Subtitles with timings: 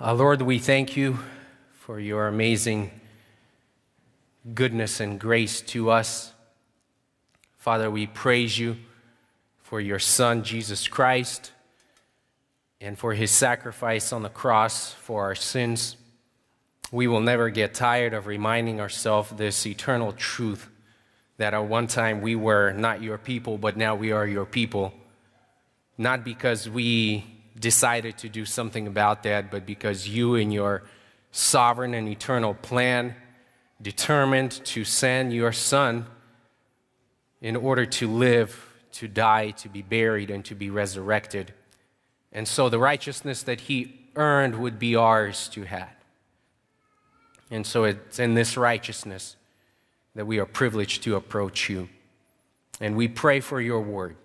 [0.00, 1.18] Uh, Lord, we thank you
[1.72, 2.92] for your amazing
[4.54, 6.32] goodness and grace to us.
[7.56, 8.76] Father, we praise you
[9.60, 11.50] for your Son, Jesus Christ,
[12.80, 15.96] and for his sacrifice on the cross for our sins.
[16.92, 20.68] We will never get tired of reminding ourselves this eternal truth
[21.38, 24.94] that at one time we were not your people, but now we are your people.
[25.96, 30.82] Not because we decided to do something about that, but because you, in your
[31.30, 33.14] sovereign and eternal plan,
[33.80, 36.06] determined to send your Son
[37.40, 41.52] in order to live, to die, to be buried, and to be resurrected.
[42.32, 45.94] And so the righteousness that he earned would be ours to have.
[47.50, 49.36] And so it's in this righteousness
[50.14, 51.88] that we are privileged to approach you.
[52.80, 54.16] And we pray for your word.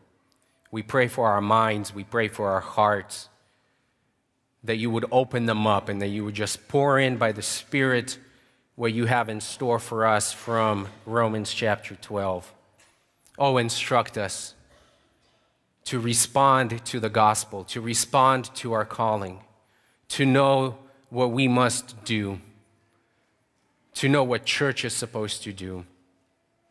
[0.73, 3.29] We pray for our minds, we pray for our hearts,
[4.63, 7.43] that you would open them up and that you would just pour in by the
[7.43, 8.17] Spirit
[8.73, 12.51] what you have in store for us from Romans chapter 12.
[13.37, 14.55] Oh, instruct us
[15.83, 19.41] to respond to the gospel, to respond to our calling,
[20.07, 20.79] to know
[21.11, 22.41] what we must do,
[23.93, 25.85] to know what church is supposed to do.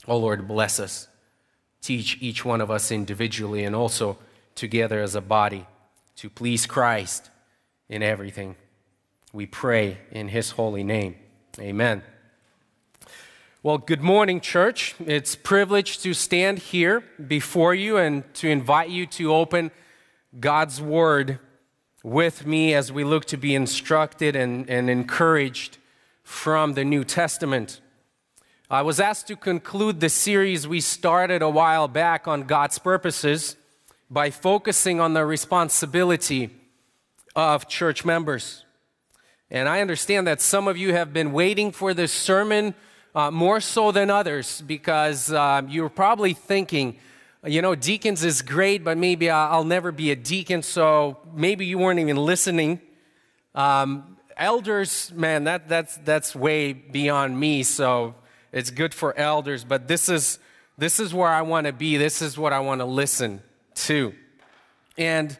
[0.08, 1.06] Oh, Lord, bless us
[1.82, 4.16] teach each one of us individually and also
[4.54, 5.66] together as a body
[6.16, 7.30] to please Christ
[7.88, 8.56] in everything.
[9.32, 11.16] We pray in His holy name.
[11.58, 12.02] Amen.
[13.64, 14.94] Well, good morning, church.
[15.04, 19.70] It's privilege to stand here before you and to invite you to open
[20.40, 21.38] God's Word
[22.02, 25.78] with me as we look to be instructed and, and encouraged
[26.24, 27.81] from the New Testament.
[28.70, 33.56] I was asked to conclude the series we started a while back on God's purposes
[34.10, 36.50] by focusing on the responsibility
[37.36, 38.64] of church members.
[39.50, 42.74] And I understand that some of you have been waiting for this sermon
[43.14, 46.96] uh, more so than others because uh, you're probably thinking,
[47.44, 51.76] you know, deacons is great, but maybe I'll never be a deacon, so maybe you
[51.76, 52.80] weren't even listening.
[53.54, 58.14] Um, elders, man, that, that's, that's way beyond me, so
[58.52, 60.38] it's good for elders, but this is,
[60.76, 61.96] this is where I want to be.
[61.96, 63.42] This is what I want to listen
[63.76, 64.12] to.
[64.98, 65.36] And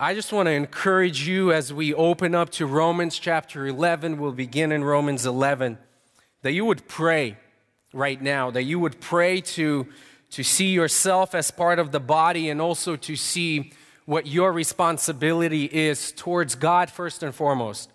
[0.00, 4.18] I just want to encourage you as we open up to Romans chapter 11.
[4.18, 5.78] We'll begin in Romans 11.
[6.42, 7.36] That you would pray
[7.92, 9.86] right now, that you would pray to,
[10.30, 13.72] to see yourself as part of the body and also to see
[14.06, 17.90] what your responsibility is towards God first and foremost,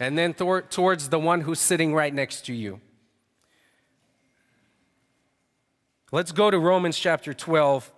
[0.00, 2.80] and then th- towards the one who's sitting right next to you.
[6.12, 7.92] Let's go to Romans chapter 12.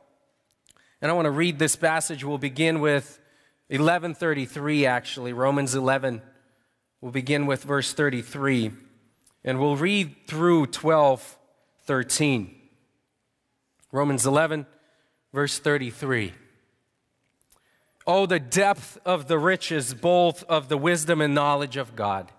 [1.02, 2.24] And I want to read this passage.
[2.24, 3.20] We'll begin with
[3.68, 5.34] 1133, actually.
[5.34, 6.22] Romans 11.
[7.02, 8.72] We'll begin with verse 33.
[9.44, 11.38] And we'll read through 12,
[11.84, 12.54] 13.
[13.92, 14.64] Romans 11,
[15.34, 16.32] verse 33.
[18.06, 22.32] Oh, the depth of the riches, both of the wisdom and knowledge of God.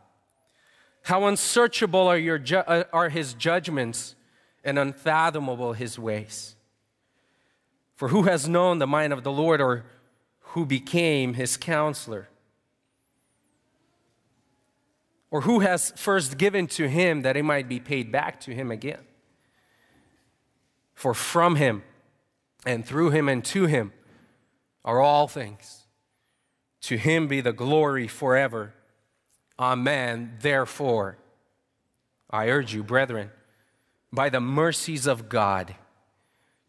[1.03, 4.15] How unsearchable are, your ju- uh, are his judgments
[4.63, 6.55] and unfathomable his ways.
[7.95, 9.85] For who has known the mind of the Lord or
[10.39, 12.29] who became his counselor?
[15.31, 18.71] Or who has first given to him that it might be paid back to him
[18.71, 19.01] again?
[20.93, 21.83] For from him
[22.65, 23.93] and through him and to him
[24.83, 25.85] are all things.
[26.81, 28.73] To him be the glory forever.
[29.59, 30.37] Amen.
[30.41, 31.17] Therefore,
[32.29, 33.31] I urge you, brethren,
[34.11, 35.75] by the mercies of God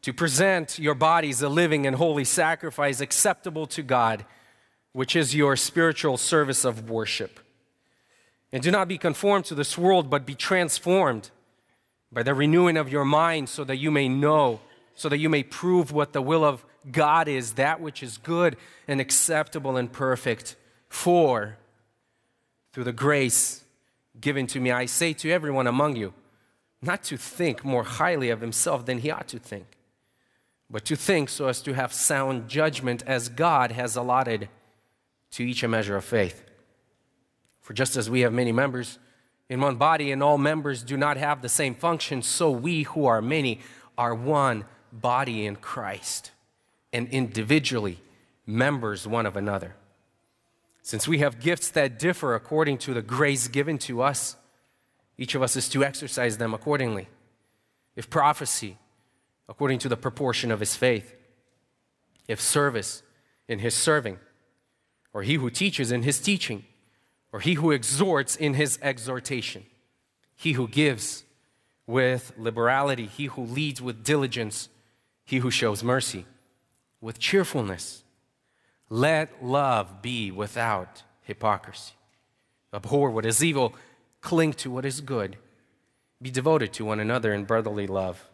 [0.03, 4.25] to present your bodies a living and holy sacrifice acceptable to God,
[4.93, 7.41] which is your spiritual service of worship.
[8.53, 11.31] And do not be conformed to this world, but be transformed
[12.11, 14.61] by the renewing of your mind so that you may know,
[14.95, 18.57] so that you may prove what the will of God is, that which is good
[18.89, 20.57] and acceptable and perfect.
[20.89, 21.59] For
[22.72, 23.65] through the grace
[24.21, 26.13] given to me, I say to everyone among you,
[26.82, 29.66] not to think more highly of himself than he ought to think,
[30.71, 34.48] but to think so as to have sound judgment as God has allotted
[35.32, 36.44] to each a measure of faith.
[37.60, 38.98] For just as we have many members
[39.48, 43.06] in one body and all members do not have the same function, so we who
[43.06, 43.60] are many
[43.98, 46.30] are one body in Christ
[46.92, 48.00] and individually
[48.47, 49.77] members one of another.
[50.82, 54.36] Since we have gifts that differ according to the grace given to us,
[55.21, 57.07] each of us is to exercise them accordingly.
[57.95, 58.78] If prophecy,
[59.49, 61.15] according to the proportion of his faith.
[62.27, 63.03] If service,
[63.47, 64.19] in his serving.
[65.13, 66.65] or he who teaches in his teaching,
[67.33, 69.67] or he who exhorts in his exhortation,
[70.37, 71.25] he who gives
[71.87, 74.69] with liberality, he who leads with diligence,
[75.25, 76.27] he who shows mercy
[77.01, 78.05] with cheerfulness.
[78.89, 81.95] Let love be without hypocrisy.
[82.73, 83.75] Abhor what is evil,
[84.21, 85.37] cling to what is good.
[86.22, 88.25] Be devoted to one another in brotherly love.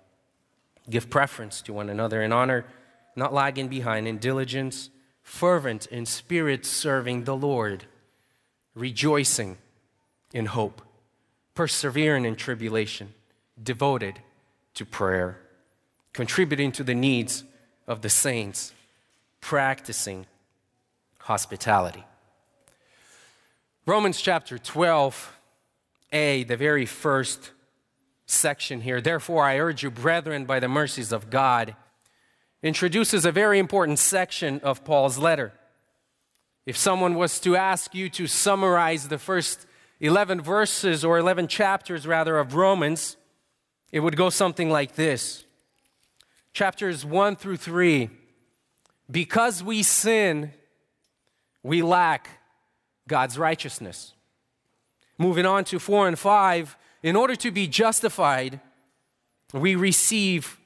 [0.89, 2.65] Give preference to one another in honor,
[3.15, 4.91] not lagging behind in diligence
[5.27, 7.85] fervent in spirit, serving the Lord,
[8.77, 9.59] rejoicing
[10.33, 10.81] in hope,
[11.57, 13.13] persevering in tribulation,
[13.61, 14.21] devoted
[14.75, 15.41] to prayer,
[16.13, 17.43] contributing to the needs
[17.89, 18.73] of the saints,
[19.41, 20.27] practicing
[21.19, 22.05] hospitality.
[23.85, 25.36] Romans chapter 12,
[26.13, 27.53] A, the very first
[28.27, 29.01] section here.
[29.01, 31.77] Therefore, I urge you, brethren, by the mercies of God,
[32.63, 35.53] introduces a very important section of Paul's letter.
[36.65, 39.67] If someone was to ask you to summarize the first
[40.01, 43.17] 11 verses or 11 chapters, rather, of Romans,
[43.93, 45.45] it would go something like this
[46.53, 48.11] Chapters 1 through 3
[49.11, 50.53] Because we sin,
[51.63, 52.41] we lack
[53.07, 54.15] God's righteousness.
[55.19, 58.61] Moving on to 4 and 5, in order to be justified,
[59.53, 60.59] we receive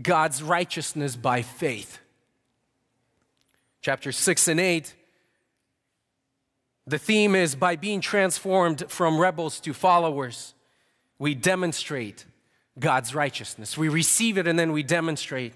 [0.00, 1.98] God's righteousness by faith.
[3.82, 4.94] Chapter 6 and 8,
[6.86, 10.54] the theme is by being transformed from rebels to followers,
[11.18, 12.24] we demonstrate
[12.78, 13.76] God's righteousness.
[13.76, 15.52] We receive it and then we demonstrate.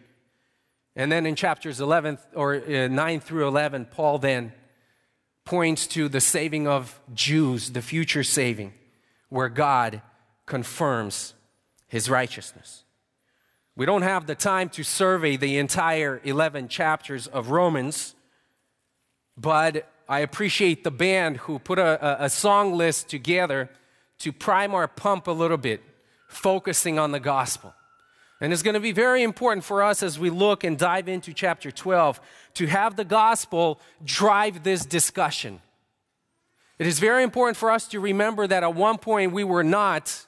[0.95, 4.53] And then in chapters 11 or uh, 9 through 11, Paul then
[5.45, 8.73] points to the saving of Jews, the future saving,
[9.29, 10.03] where God
[10.47, 11.35] confirms
[11.87, 12.85] his righteousness.
[13.77, 18.15] We don't have the time to survey the entire 11 chapters of Romans,
[19.37, 23.71] but I appreciate the band who put a, a, song list together
[24.19, 25.83] to prime our pump a little bit,
[26.29, 27.75] focusing on the gospel.
[28.41, 31.33] And it's going to be very important for us as we look and dive into
[31.33, 32.21] chapter 12
[32.55, 35.61] to have the gospel drive this discussion.
[36.79, 40.27] It is very important for us to remember that at one point we were not,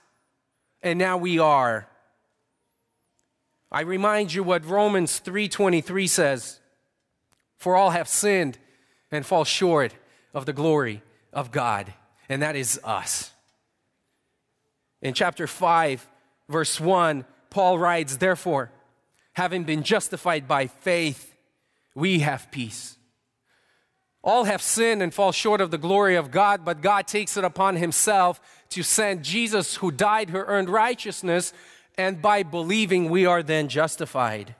[0.83, 1.89] and now we are.
[3.73, 6.61] I remind you what Romans 3:23 says,
[7.59, 8.59] "For all have sinned
[9.11, 9.93] and fall short
[10.33, 11.93] of the glory of God."
[12.29, 13.33] And that is us.
[15.03, 16.09] In chapter 5,
[16.49, 18.71] verse 1, Paul writes, "Therefore,
[19.33, 21.35] having been justified by faith,
[21.95, 22.97] we have peace."
[24.23, 27.45] All have sinned and fall short of the glory of God, but God takes it
[27.45, 28.41] upon himself
[28.71, 31.53] to send Jesus who died who earned righteousness
[31.97, 34.55] and by believing we are then justified.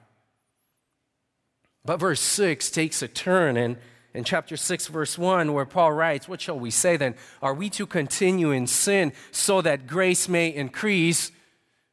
[1.85, 3.77] But verse 6 takes a turn in,
[4.13, 7.15] in chapter 6, verse 1, where Paul writes, What shall we say then?
[7.41, 11.31] Are we to continue in sin so that grace may increase?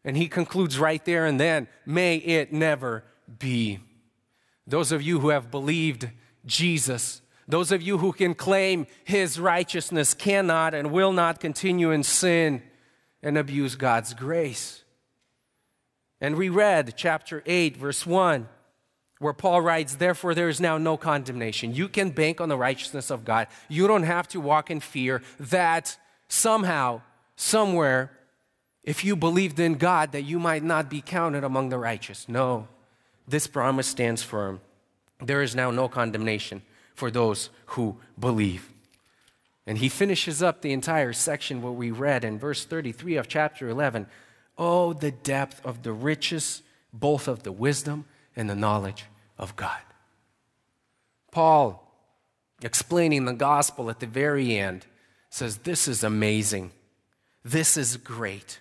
[0.05, 3.05] And he concludes right there and then, May it never
[3.39, 3.81] be.
[4.67, 6.11] Those of you who have believed
[6.47, 12.03] Jesus, those of you who can claim his righteousness, cannot and will not continue in
[12.03, 12.63] sin
[13.23, 14.85] and abuse God's grace.
[16.21, 18.49] And we read chapter 8, verse 1,
[19.19, 21.75] where Paul writes, Therefore, there is now no condemnation.
[21.75, 23.49] You can bank on the righteousness of God.
[23.69, 25.99] You don't have to walk in fear that
[26.29, 27.03] somehow,
[27.37, 28.11] somewhere,
[28.85, 32.29] if you believed in God, that you might not be counted among the righteous.
[32.29, 32.69] No,
[33.27, 34.61] this promise stands firm.
[35.21, 36.63] There is now no condemnation
[36.95, 38.71] for those who believe.
[39.67, 43.69] And he finishes up the entire section where we read in verse 33 of chapter
[43.69, 44.07] 11
[44.57, 46.63] Oh, the depth of the riches,
[46.93, 48.05] both of the wisdom
[48.37, 49.81] and the knowledge of God.
[51.33, 51.91] Paul,
[52.63, 54.87] explaining the gospel at the very end,
[55.29, 56.71] says, This is amazing.
[57.43, 58.61] This is great.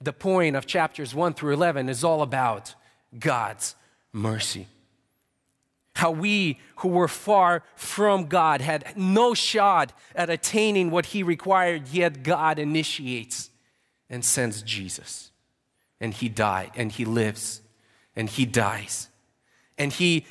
[0.00, 2.74] The point of chapters 1 through 11 is all about
[3.18, 3.74] God's
[4.12, 4.66] mercy.
[5.96, 11.88] How we who were far from God had no shot at attaining what He required,
[11.88, 13.50] yet God initiates
[14.08, 15.30] and sends Jesus
[16.00, 17.60] and he died, and he lives,
[18.16, 19.08] and he dies.
[19.76, 20.24] And he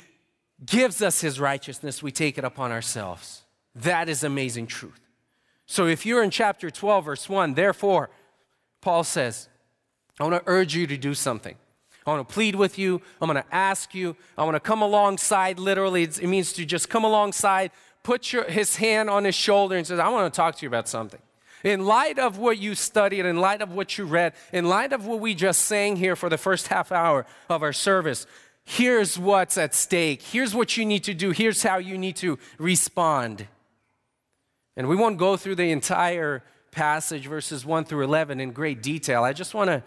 [0.64, 3.42] gives us his righteousness, we take it upon ourselves.
[3.74, 5.00] That is amazing truth.
[5.66, 8.10] So if you're in chapter 12, verse 1, therefore,
[8.80, 9.48] Paul says,
[10.20, 11.56] I want to urge you to do something.
[12.06, 13.00] I want to plead with you.
[13.20, 14.16] I'm going to ask you.
[14.36, 17.70] I want to come alongside, literally, it means to just come alongside,
[18.02, 20.68] put your, his hand on his shoulder, and says, I want to talk to you
[20.68, 21.20] about something.
[21.64, 25.06] In light of what you studied, in light of what you read, in light of
[25.06, 28.26] what we just sang here for the first half hour of our service,
[28.64, 30.22] here's what's at stake.
[30.22, 31.30] Here's what you need to do.
[31.30, 33.46] Here's how you need to respond.
[34.76, 39.22] And we won't go through the entire passage, verses 1 through 11, in great detail.
[39.22, 39.82] I just want to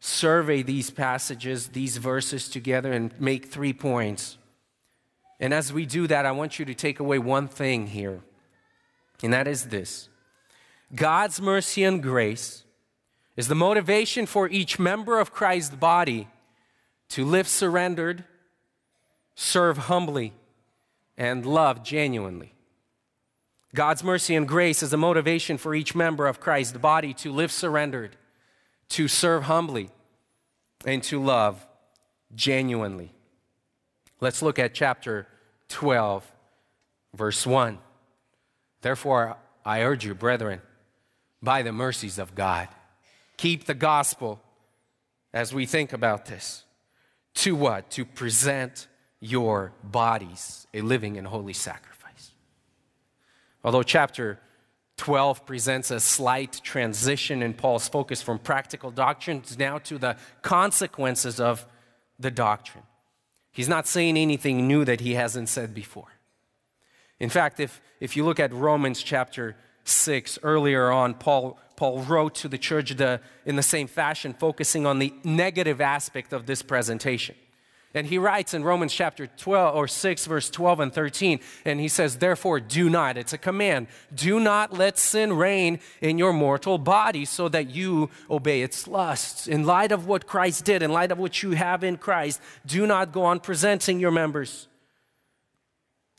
[0.00, 4.38] survey these passages, these verses together, and make three points.
[5.40, 8.20] And as we do that, I want you to take away one thing here,
[9.22, 10.08] and that is this
[10.94, 12.64] God's mercy and grace
[13.36, 16.28] is the motivation for each member of Christ's body
[17.10, 18.24] to live surrendered,
[19.34, 20.32] serve humbly,
[21.16, 22.54] and love genuinely.
[23.74, 27.52] God's mercy and grace is a motivation for each member of Christ's body to live
[27.52, 28.16] surrendered,
[28.90, 29.90] to serve humbly,
[30.84, 31.66] and to love
[32.34, 33.12] genuinely.
[34.20, 35.26] Let's look at chapter
[35.68, 36.30] 12,
[37.14, 37.78] verse 1.
[38.82, 40.60] Therefore, I urge you, brethren,
[41.42, 42.68] by the mercies of God,
[43.36, 44.40] keep the gospel
[45.34, 46.64] as we think about this.
[47.34, 47.90] To what?
[47.90, 48.86] To present
[49.20, 52.30] your bodies a living and holy sacrifice.
[53.64, 54.38] Although chapter
[54.96, 61.38] 12 presents a slight transition in Paul's focus from practical doctrines now to the consequences
[61.38, 61.66] of
[62.18, 62.84] the doctrine.
[63.52, 66.08] He's not saying anything new that he hasn't said before.
[67.18, 72.34] In fact, if, if you look at Romans chapter 6, earlier on, Paul, Paul wrote
[72.36, 76.62] to the church the, in the same fashion, focusing on the negative aspect of this
[76.62, 77.34] presentation.
[77.96, 81.88] And he writes in Romans chapter 12 or 6, verse 12 and 13, and he
[81.88, 86.76] says, Therefore, do not, it's a command, do not let sin reign in your mortal
[86.76, 89.48] body so that you obey its lusts.
[89.48, 92.86] In light of what Christ did, in light of what you have in Christ, do
[92.86, 94.68] not go on presenting your members.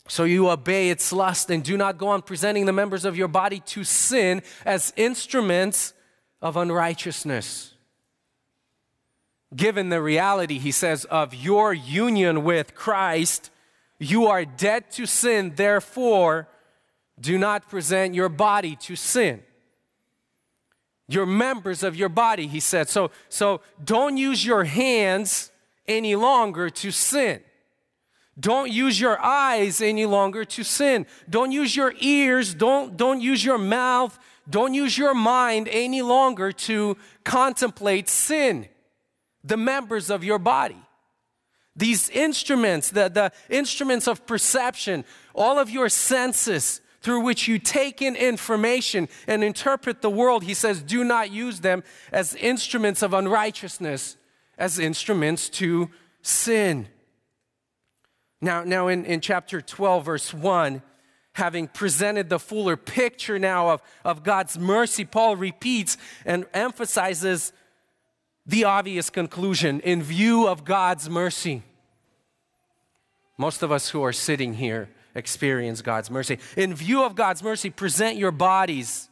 [0.07, 3.27] So you obey its lust and do not go on presenting the members of your
[3.27, 5.93] body to sin as instruments
[6.41, 7.75] of unrighteousness
[9.55, 13.49] given the reality, he says, of your union with Christ,
[13.99, 16.47] you are dead to sin, therefore,
[17.19, 19.41] do not present your body to sin.
[21.07, 22.89] You're members of your body, he said.
[22.89, 25.51] So, so don't use your hands
[25.87, 27.41] any longer to sin.
[28.39, 31.07] Don't use your eyes any longer to sin.
[31.27, 32.53] Don't use your ears.
[32.53, 34.19] Don't, don't use your mouth.
[34.47, 38.67] Don't use your mind any longer to contemplate sin
[39.47, 40.77] the members of your body.
[41.75, 48.01] These instruments, the, the instruments of perception, all of your senses through which you take
[48.01, 53.13] in information and interpret the world, he says, do not use them as instruments of
[53.13, 54.17] unrighteousness,
[54.57, 55.89] as instruments to
[56.23, 56.87] sin.
[58.41, 60.81] Now, now in, in chapter 12, verse 1,
[61.33, 67.53] having presented the fuller picture now of, of God's mercy, Paul repeats and emphasizes
[68.47, 71.63] the obvious conclusion in view of God's mercy.
[73.37, 76.39] Most of us who are sitting here experience God's mercy.
[76.55, 79.09] In view of God's mercy, present your bodies,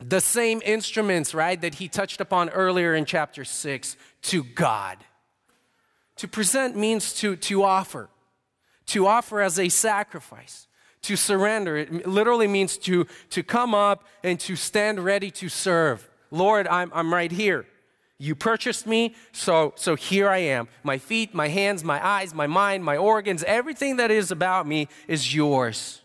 [0.00, 4.96] the same instruments, right, that he touched upon earlier in chapter 6, to God.
[6.16, 8.08] To present means to, to offer,
[8.86, 10.68] to offer as a sacrifice,
[11.02, 11.76] to surrender.
[11.76, 16.08] It literally means to, to come up and to stand ready to serve.
[16.30, 17.66] Lord, I'm, I'm right here.
[18.22, 20.68] You purchased me, so, so here I am.
[20.82, 24.88] My feet, my hands, my eyes, my mind, my organs, everything that is about me
[25.08, 26.02] is yours.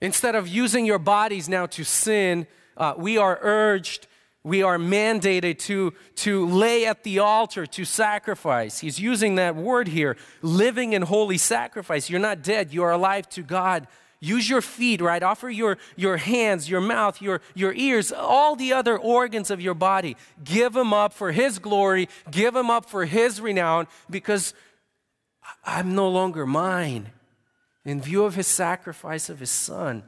[0.00, 2.46] Instead of using your bodies now to sin,
[2.76, 4.06] uh, we are urged,
[4.44, 8.78] we are mandated to, to lay at the altar to sacrifice.
[8.78, 12.08] He's using that word here living in holy sacrifice.
[12.08, 13.88] You're not dead, you are alive to God
[14.24, 15.22] Use your feet, right?
[15.22, 19.74] Offer your, your hands, your mouth, your, your ears, all the other organs of your
[19.74, 20.16] body.
[20.42, 22.08] Give them up for His glory.
[22.30, 24.54] Give them up for His renown because
[25.64, 27.10] I'm no longer mine.
[27.84, 30.02] In view of His sacrifice of His Son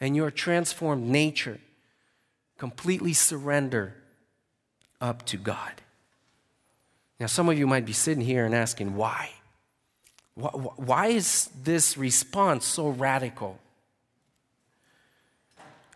[0.00, 1.58] and your transformed nature,
[2.58, 3.96] completely surrender
[5.00, 5.82] up to God.
[7.18, 9.30] Now, some of you might be sitting here and asking, why?
[10.36, 13.58] Why is this response so radical?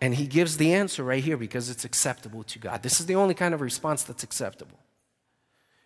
[0.01, 2.83] And he gives the answer right here because it's acceptable to God.
[2.83, 4.79] This is the only kind of response that's acceptable.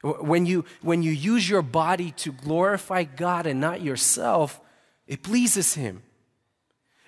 [0.03, 4.61] When you, when you use your body to glorify God and not yourself,
[5.09, 6.03] it pleases Him.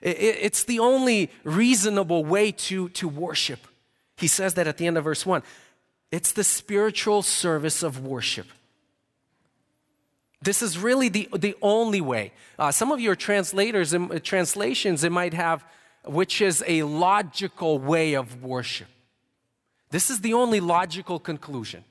[0.01, 3.61] It, it, it's the only reasonable way to, to worship.
[4.17, 5.43] He says that at the end of verse 1.
[6.11, 8.47] It's the spiritual service of worship.
[10.47, 12.33] This is really the, the only way.
[12.57, 15.65] Uh, some of your translators and uh, translations, it might have,
[16.05, 18.87] which is a logical way of worship.
[19.91, 21.83] This is the only logical conclusion.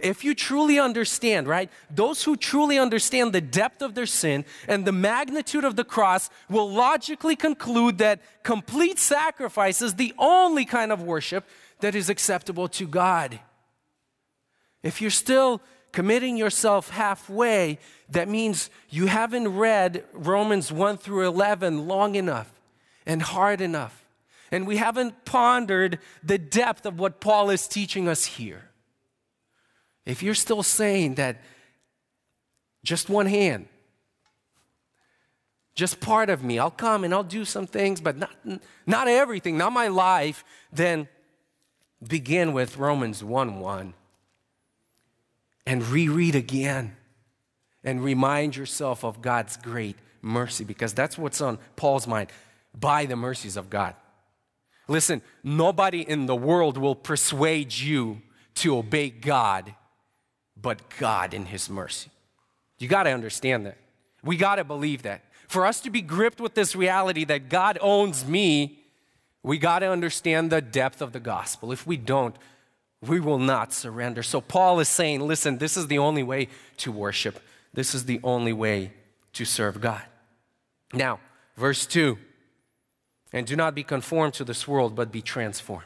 [0.00, 1.70] If you truly understand, right?
[1.88, 6.28] Those who truly understand the depth of their sin and the magnitude of the cross
[6.50, 11.48] will logically conclude that complete sacrifice is the only kind of worship
[11.80, 13.40] that is acceptable to God.
[14.82, 17.78] If you're still committing yourself halfway,
[18.10, 22.50] that means you haven't read Romans 1 through 11 long enough
[23.06, 24.04] and hard enough.
[24.50, 28.70] And we haven't pondered the depth of what Paul is teaching us here.
[30.06, 31.42] If you're still saying that
[32.82, 33.68] just one hand,
[35.74, 38.30] just part of me, I'll come and I'll do some things, but not,
[38.86, 41.08] not everything, not my life, then
[42.06, 43.94] begin with Romans 1 1
[45.68, 46.96] and reread again
[47.84, 52.30] and remind yourself of God's great mercy because that's what's on Paul's mind
[52.74, 53.94] by the mercies of God.
[54.88, 58.22] Listen, nobody in the world will persuade you
[58.54, 59.74] to obey God
[60.56, 62.10] but God in His mercy.
[62.78, 63.76] You got to understand that.
[64.24, 65.22] We got to believe that.
[65.48, 68.78] For us to be gripped with this reality that God owns me,
[69.42, 71.72] we got to understand the depth of the gospel.
[71.72, 72.34] If we don't,
[73.00, 74.22] we will not surrender.
[74.22, 77.40] So Paul is saying, listen, this is the only way to worship.
[77.72, 78.92] This is the only way
[79.34, 80.02] to serve God.
[80.92, 81.20] Now,
[81.56, 82.18] verse 2
[83.32, 85.84] and do not be conformed to this world, but be transformed.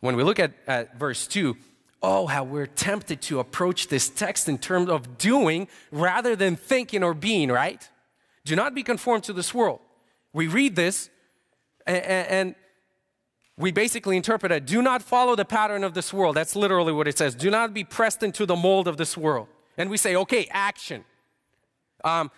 [0.00, 1.56] When we look at, at verse 2,
[2.02, 7.02] oh, how we're tempted to approach this text in terms of doing rather than thinking
[7.02, 7.88] or being, right?
[8.44, 9.80] Do not be conformed to this world.
[10.32, 11.10] We read this
[11.86, 12.54] and, and
[13.58, 16.36] we basically interpret it do not follow the pattern of this world.
[16.36, 17.34] That's literally what it says.
[17.34, 19.48] Do not be pressed into the mold of this world.
[19.76, 21.04] And we say, okay, action.
[22.04, 22.30] Um,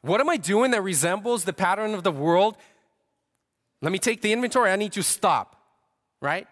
[0.00, 2.56] what am I doing that resembles the pattern of the world?
[3.82, 4.70] Let me take the inventory.
[4.70, 5.56] I need to stop,
[6.20, 6.46] right?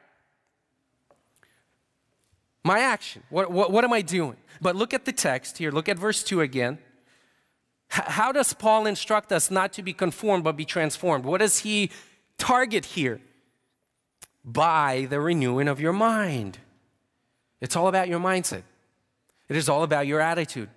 [2.62, 3.22] My action.
[3.30, 4.36] What, what, what am I doing?
[4.60, 5.70] But look at the text here.
[5.70, 6.78] Look at verse 2 again.
[7.92, 11.24] H- how does Paul instruct us not to be conformed but be transformed?
[11.24, 11.90] What does he
[12.36, 13.20] target here?
[14.44, 16.58] By the renewing of your mind.
[17.60, 18.62] It's all about your mindset,
[19.48, 20.70] it is all about your attitude.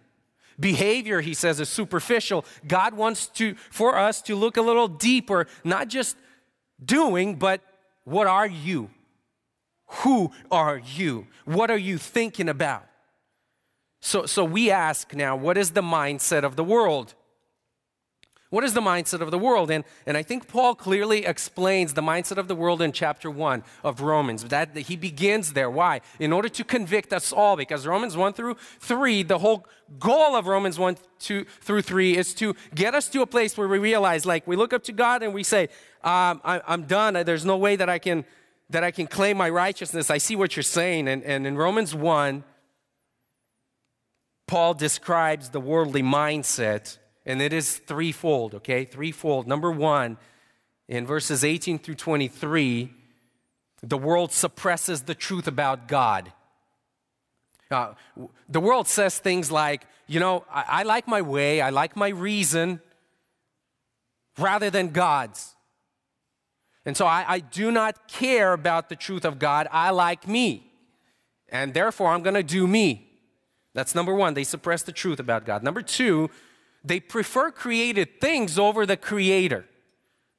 [0.60, 2.46] Behavior, he says, is superficial.
[2.68, 6.16] God wants to, for us to look a little deeper, not just
[6.84, 7.62] doing, but
[8.04, 8.92] what are you?
[9.88, 11.28] Who are you?
[11.46, 12.86] What are you thinking about?
[14.00, 17.16] So, so we ask now, what is the mindset of the world?
[18.54, 19.72] What is the mindset of the world?
[19.72, 23.64] And, and I think Paul clearly explains the mindset of the world in chapter 1
[23.84, 24.44] of Romans.
[24.44, 25.72] That, he begins there.
[25.72, 26.02] Why?
[26.20, 29.66] In order to convict us all, because Romans 1 through 3, the whole
[29.98, 33.68] goal of Romans 1 2, through 3 is to get us to a place where
[33.68, 35.64] we realize, like, we look up to God and we say,
[36.04, 37.16] um, I, I'm done.
[37.26, 38.24] There's no way that I can
[38.70, 40.12] that I can claim my righteousness.
[40.12, 41.08] I see what you're saying.
[41.08, 42.44] And, and in Romans 1,
[44.46, 48.86] Paul describes the worldly mindset, and it is threefold, okay?
[48.86, 49.48] Threefold.
[49.48, 50.18] Number one,
[50.88, 52.94] in verses 18 through 23,
[53.82, 56.32] the world suppresses the truth about God.
[57.72, 57.94] Uh,
[58.48, 62.10] the world says things like, you know, I, I like my way, I like my
[62.10, 62.82] reason,
[64.38, 65.56] rather than God's.
[66.86, 69.68] And so I, I do not care about the truth of God.
[69.72, 70.70] I like me.
[71.50, 73.10] And therefore, I'm going to do me.
[73.74, 74.34] That's number one.
[74.34, 75.64] They suppress the truth about God.
[75.64, 76.30] Number two,
[76.84, 79.66] they prefer created things over the Creator.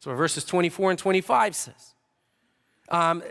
[0.01, 1.95] So verses 24 and 25 says.
[2.91, 3.23] Um,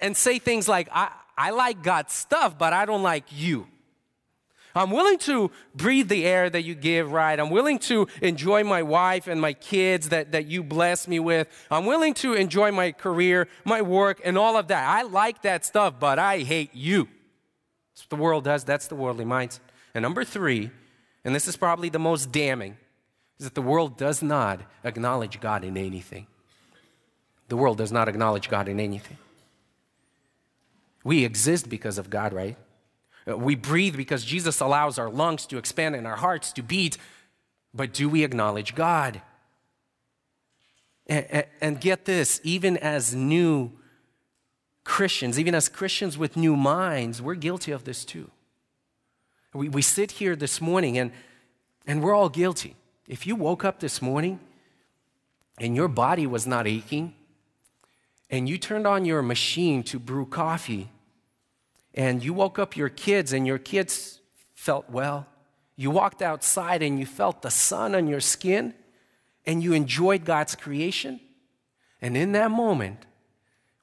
[0.00, 3.66] and say things like, I, I like God's stuff, but I don't like you.
[4.76, 7.38] I'm willing to breathe the air that you give, right?
[7.38, 11.48] I'm willing to enjoy my wife and my kids that, that you bless me with.
[11.70, 14.88] I'm willing to enjoy my career, my work, and all of that.
[14.88, 17.08] I like that stuff, but I hate you.
[17.92, 18.64] That's what the world does.
[18.64, 19.60] That's the worldly mindset.
[19.94, 20.70] And number three,
[21.24, 22.76] and this is probably the most damning,
[23.38, 26.26] is that the world does not acknowledge God in anything.
[27.48, 29.18] The world does not acknowledge God in anything.
[31.02, 32.56] We exist because of God, right?
[33.28, 36.96] Uh, we breathe because Jesus allows our lungs to expand and our hearts to beat.
[37.74, 39.20] But do we acknowledge God?
[41.06, 43.72] And, and, get this, even as new
[44.84, 48.30] Christians, even as Christians with new minds, we're guilty of this too.
[49.54, 51.12] We, we sit here this morning and,
[51.86, 52.76] and we're all guilty.
[53.06, 54.40] If you woke up this morning
[55.58, 57.14] and your body was not aching,
[58.30, 60.90] and you turned on your machine to brew coffee,
[61.94, 64.20] and you woke up your kids and your kids
[64.54, 65.26] felt well.
[65.76, 68.74] You walked outside and you felt the sun on your skin
[69.46, 71.20] and you enjoyed God's creation.
[72.02, 73.06] And in that moment,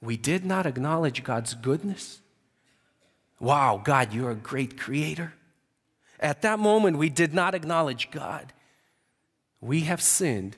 [0.02, 2.20] we did not acknowledge God's goodness.
[3.40, 5.34] Wow, God, you're a great creator.
[6.22, 8.54] At that moment, we did not acknowledge God.
[9.60, 10.56] We have sinned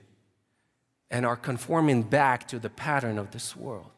[1.10, 3.91] and are conforming back to the pattern of this world.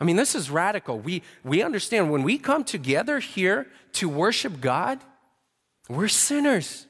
[0.00, 0.98] I mean, this is radical.
[0.98, 5.00] We, we understand when we come together here to worship God,
[5.88, 6.86] we're sinners.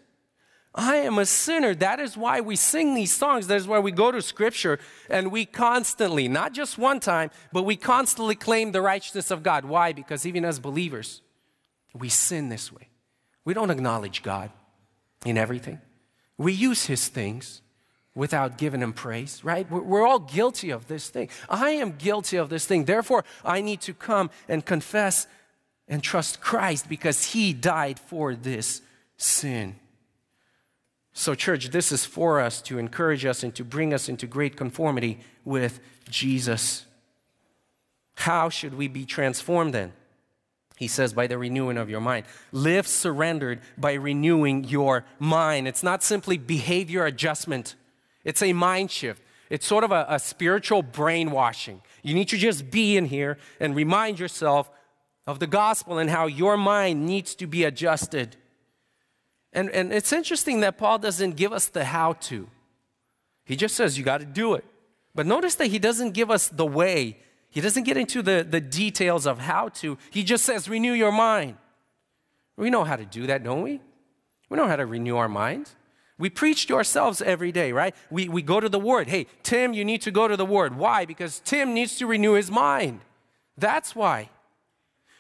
[0.75, 1.75] I am a sinner.
[1.75, 3.47] That is why we sing these songs.
[3.47, 7.63] That is why we go to Scripture and we constantly, not just one time, but
[7.63, 9.65] we constantly claim the righteousness of God.
[9.65, 9.93] Why?
[9.93, 11.23] Because even as believers,
[11.95, 12.86] we sin this way.
[13.47, 14.51] We don't acknowledge God
[15.25, 15.81] in everything,
[16.37, 17.63] we use His things
[18.15, 19.71] without giving Him praise, right?
[19.71, 21.31] We're all guilty of this thing.
[21.49, 22.85] I am guilty of this thing.
[22.85, 25.27] Therefore, I need to come and confess
[25.89, 28.83] and trust Christ because He died for this
[29.17, 29.77] sin.
[31.13, 34.57] So, church, this is for us to encourage us and to bring us into great
[34.57, 35.81] conformity with
[36.11, 36.85] Jesus.
[38.17, 39.93] How should we be transformed then?
[40.77, 42.27] He says, by the renewing of your mind.
[42.53, 45.67] Live surrendered by renewing your mind.
[45.67, 47.75] It's not simply behavior adjustment,
[48.25, 49.23] it's a mind shift.
[49.49, 51.81] It's sort of a, a spiritual brainwashing.
[52.03, 54.69] You need to just be in here and remind yourself
[55.27, 58.37] of the gospel and how your mind needs to be adjusted.
[59.53, 62.49] And, and it's interesting that Paul doesn't give us the how to.
[63.45, 64.65] He just says, you got to do it.
[65.15, 67.19] But notice that he doesn't give us the way.
[67.57, 69.97] He doesn't get into the, the details of how to.
[70.11, 71.57] He just says, renew your mind.
[72.59, 73.81] We know how to do that, don't we?
[74.51, 75.71] We know how to renew our mind.
[76.19, 77.95] We preach to ourselves every day, right?
[78.11, 79.09] We, we go to the Word.
[79.09, 80.77] Hey, Tim, you need to go to the Word.
[80.77, 81.07] Why?
[81.07, 83.01] Because Tim needs to renew his mind.
[83.57, 84.29] That's why.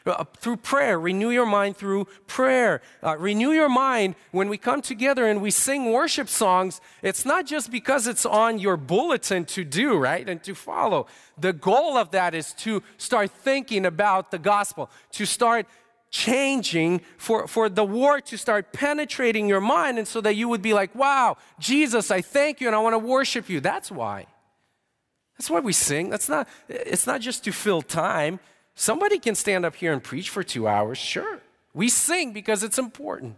[0.06, 1.00] Uh, through prayer.
[1.00, 2.80] Renew your mind through prayer.
[3.02, 6.80] Uh, renew your mind when we come together and we sing worship songs.
[7.02, 10.28] It's not just because it's on your bulletin to do, right?
[10.28, 11.08] And to follow.
[11.36, 15.66] The goal of that is to start thinking about the gospel, to start
[16.12, 20.62] changing, for, for the word to start penetrating your mind, and so that you would
[20.62, 23.60] be like, wow, Jesus, I thank you and I want to worship you.
[23.60, 24.26] That's why.
[25.36, 26.10] That's why we sing.
[26.10, 28.38] That's not, it's not just to fill time.
[28.76, 31.40] Somebody can stand up here and preach for two hours, sure.
[31.72, 33.36] We sing because it's important.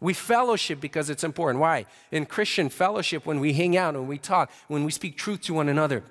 [0.00, 1.60] We fellowship because it's important.
[1.60, 1.84] Why?
[2.10, 5.54] In Christian fellowship, when we hang out and we talk, when we speak truth to
[5.54, 6.02] one another,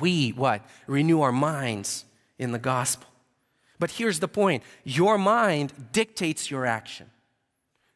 [0.00, 0.62] we what?
[0.86, 2.04] Renew our minds
[2.38, 3.08] in the gospel.
[3.80, 7.10] But here's the point your mind dictates your action.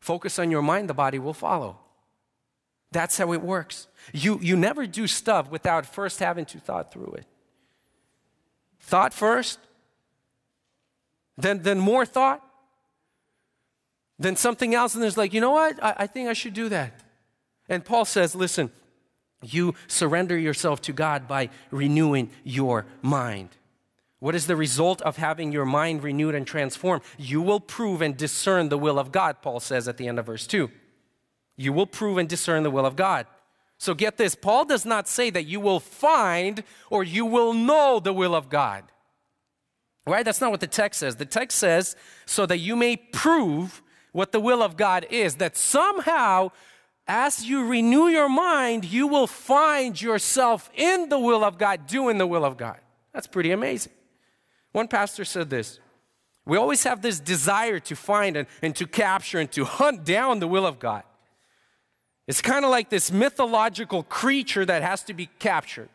[0.01, 1.79] Focus on your mind, the body will follow.
[2.91, 3.87] That's how it works.
[4.13, 7.27] You, you never do stuff without first having to thought through it.
[8.81, 9.59] Thought first,
[11.39, 12.45] then, then more thought,
[14.19, 15.83] then something else, and there's like, you know what?
[15.83, 17.01] I, I think I should do that.
[17.69, 18.71] And Paul says, listen,
[19.43, 23.51] you surrender yourself to God by renewing your mind.
[24.19, 27.05] What is the result of having your mind renewed and transformed?
[27.17, 30.27] You will prove and discern the will of God, Paul says at the end of
[30.27, 30.69] verse 2.
[31.57, 33.27] You will prove and discern the will of God.
[33.79, 38.01] So get this Paul does not say that you will find or you will know
[38.01, 38.83] the will of God.
[40.09, 40.25] Right?
[40.25, 41.17] That's not what the text says.
[41.17, 45.57] The text says, so that you may prove what the will of God is, that
[45.57, 46.51] somehow,
[47.07, 52.19] as you renew your mind, you will find yourself in the will of God, doing
[52.19, 52.79] the will of God.
[53.13, 53.93] That's pretty amazing.
[54.73, 55.79] One pastor said this
[56.47, 60.41] We always have this desire to find and, and to capture and to hunt down
[60.41, 61.03] the will of God.
[62.27, 65.89] It's kind of like this mythological creature that has to be captured.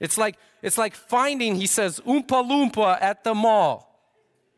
[0.00, 0.36] It's like,
[0.66, 4.02] it's like finding, he says, Oompa Loompa at the mall,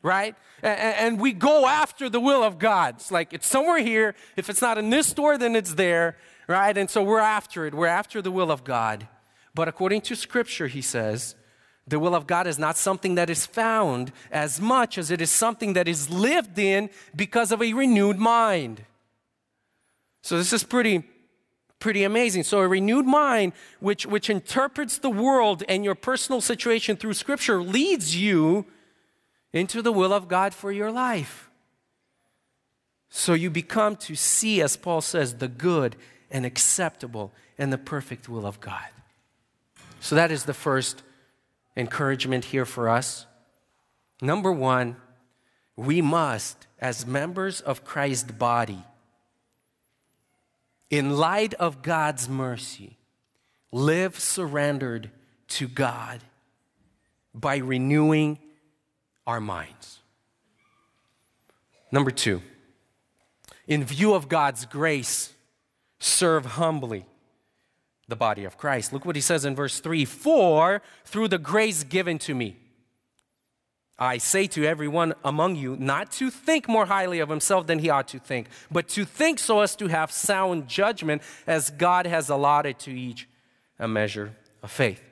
[0.03, 0.35] right?
[0.63, 2.95] And, and, we go after the will of God.
[2.95, 4.15] It's like it's somewhere here.
[4.35, 6.17] If it's not in this store, then it's there,
[6.49, 6.77] right?
[6.79, 7.75] And so we're after it.
[7.75, 9.07] We're after the will of God.
[9.55, 11.35] But according to Scripture, he says,
[11.87, 15.31] the will of God is not something that is found as much as it is
[15.31, 18.83] something that is lived in because of a renewed mind.
[20.23, 21.05] So this is pretty
[21.79, 22.43] pretty amazing.
[22.43, 27.63] So, a renewed mind, which, which interprets the world and your personal situation through Scripture,
[27.63, 28.67] leads you
[29.53, 31.51] into the will of God for your life.
[33.11, 35.97] So, you become to see, as Paul says, the good
[36.31, 38.89] and acceptable and the perfect will of God.
[40.01, 41.03] So, that is the first
[41.77, 43.27] encouragement here for us.
[44.21, 44.97] Number one,
[45.77, 48.83] we must, as members of Christ's body,
[50.91, 52.97] in light of God's mercy,
[53.73, 55.11] live surrendered
[55.49, 56.21] to God
[57.35, 58.39] by renewing
[59.27, 60.01] our minds.
[61.91, 62.43] Number two,
[63.67, 65.33] in view of God's grace,
[65.99, 67.07] serve humbly
[68.09, 68.93] the body of Christ.
[68.93, 72.57] Look what he says in verse 3 For through the grace given to me,
[73.99, 77.91] I say to everyone among you not to think more highly of himself than he
[77.91, 82.29] ought to think, but to think so as to have sound judgment, as God has
[82.29, 83.29] allotted to each
[83.79, 85.03] a measure of faith.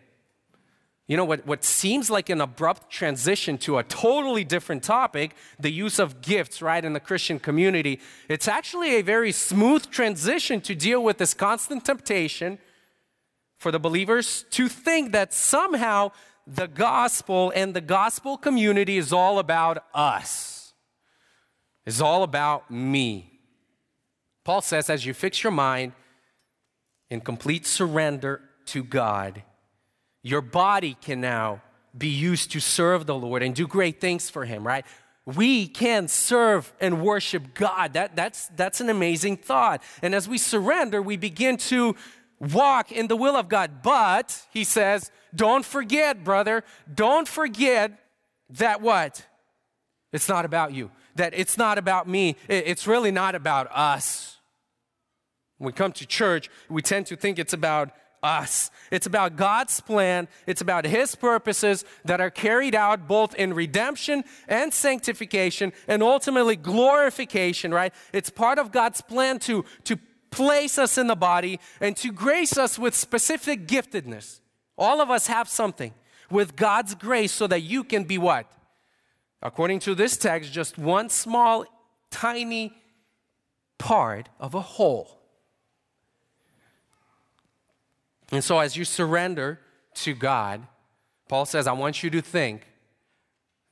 [1.09, 5.71] You know, what, what seems like an abrupt transition to a totally different topic, the
[5.71, 10.75] use of gifts, right, in the Christian community, it's actually a very smooth transition to
[10.75, 12.59] deal with this constant temptation
[13.57, 16.11] for the believers to think that somehow
[16.47, 20.73] the gospel and the gospel community is all about us,
[21.85, 23.33] it's all about me.
[24.45, 25.93] Paul says, as you fix your mind
[27.11, 29.43] in complete surrender to God,
[30.23, 31.63] your body can now
[31.97, 34.87] be used to serve the Lord and do great things for Him, right?
[35.25, 37.95] We can serve and worship God.
[37.95, 39.83] That, that's, that's an amazing thought.
[40.01, 41.97] And as we surrender, we begin to
[42.41, 43.83] walk in the will of God.
[43.83, 47.99] But, he says, don't forget, brother, don't forget
[48.51, 49.27] that what?
[50.13, 50.91] It's not about you.
[51.17, 52.37] That it's not about me.
[52.49, 54.37] It's really not about us.
[55.59, 57.91] When we come to church, we tend to think it's about
[58.23, 58.71] us.
[58.91, 64.25] It's about God's plan, it's about His purposes that are carried out both in redemption
[64.49, 67.95] and sanctification and ultimately glorification, right?
[68.13, 69.99] It's part of God's plan to, to
[70.37, 74.41] place us in the body and to grace us with specific giftedness.
[74.77, 75.95] All of us have something
[76.31, 78.47] with God's grace so that you can be what?
[79.43, 81.65] According to this text, just one small,
[82.11, 82.75] tiny
[83.79, 85.19] part of a whole.
[88.31, 89.61] And so, as you surrender
[89.95, 90.67] to God,
[91.29, 92.67] Paul says, I want you to think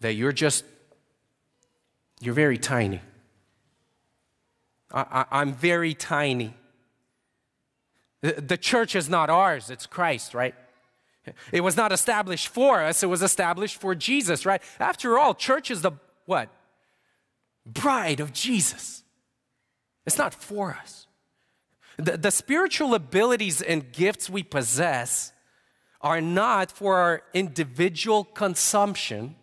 [0.01, 0.65] that you're just,
[2.21, 3.01] you're very tiny.
[4.95, 6.55] I, am very tiny.
[8.23, 10.55] The, the church is not ours, it's Christ, right?
[11.53, 14.63] It was not established for us, it was established for Jesus, right?
[14.79, 15.93] After all, church is the
[16.27, 16.49] what?
[17.67, 19.03] Bride of Jesus.
[20.07, 21.07] It's not for us.
[21.97, 25.33] The, the spiritual abilities and gifts we possess
[26.01, 29.37] are not for our individual consumption,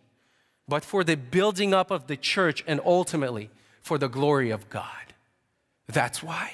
[0.68, 3.50] but for the building up of the church and ultimately
[3.82, 5.11] for the glory of God.
[5.88, 6.54] That's why.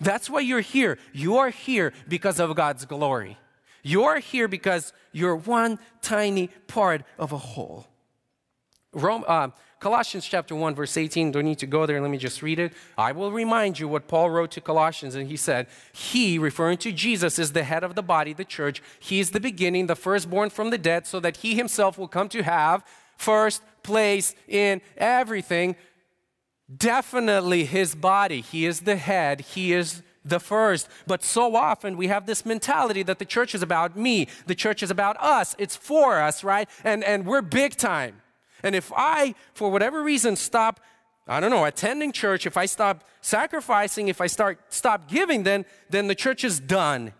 [0.00, 0.98] That's why you're here.
[1.12, 3.36] You are here because of God's glory.
[3.82, 7.86] You are here because you're one tiny part of a whole.
[8.92, 12.42] Rome, uh, Colossians chapter 1, verse 18, don't need to go there, let me just
[12.42, 12.74] read it.
[12.98, 16.92] I will remind you what Paul wrote to Colossians, and he said, He, referring to
[16.92, 18.82] Jesus, is the head of the body, the church.
[18.98, 22.28] He is the beginning, the firstborn from the dead, so that he himself will come
[22.30, 22.84] to have
[23.16, 25.76] first place in everything.
[26.74, 28.40] Definitely his body.
[28.40, 30.88] He is the head, he is the first.
[31.06, 34.82] But so often we have this mentality that the church is about me, the church
[34.82, 36.68] is about us, it's for us, right?
[36.84, 38.22] And, and we're big time.
[38.62, 40.80] And if I, for whatever reason, stop,
[41.26, 45.64] I don't know, attending church, if I stop sacrificing, if I start stop giving, then
[45.88, 47.12] then the church is done.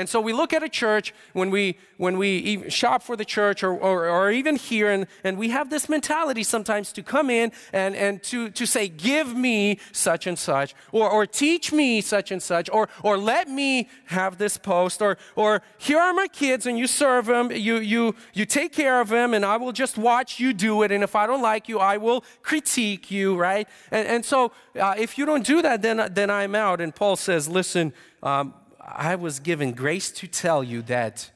[0.00, 3.62] And so we look at a church when we, when we shop for the church
[3.62, 7.52] or, or, or, even here, and, and we have this mentality sometimes to come in
[7.74, 12.30] and, and to, to say, Give me such and such, or, or teach me such
[12.30, 16.64] and such, or, or let me have this post, or, or here are my kids,
[16.64, 19.98] and you serve them, you, you, you take care of them, and I will just
[19.98, 20.90] watch you do it.
[20.90, 23.68] And if I don't like you, I will critique you, right?
[23.90, 26.80] And, and so uh, if you don't do that, then, then I'm out.
[26.80, 28.54] And Paul says, Listen, um,
[28.94, 31.30] I was given grace to tell you that,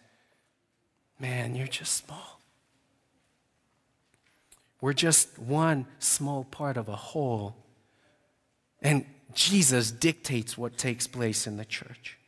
[1.18, 2.40] man, you're just small.
[4.80, 7.56] We're just one small part of a whole.
[8.82, 12.18] And Jesus dictates what takes place in the church.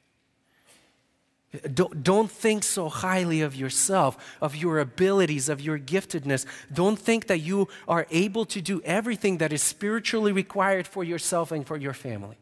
[1.72, 6.44] Don't, think so highly of yourself, of your abilities, of your giftedness.
[6.72, 11.52] Don't think that you are able to do everything that is spiritually required for yourself
[11.52, 12.36] and for your family.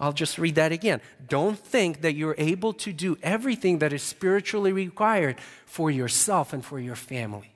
[0.00, 1.02] I'll just read that again.
[1.28, 5.36] Don't think that you're able to do everything that is spiritually required
[5.66, 7.54] for yourself and for your family.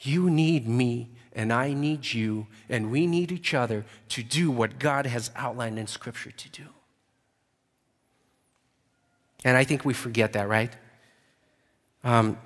[0.00, 4.80] You need me, and I need you, and we need each other to do what
[4.80, 6.64] God has outlined in Scripture to do.
[9.44, 10.72] And I think we forget that, right?
[12.02, 12.38] Um,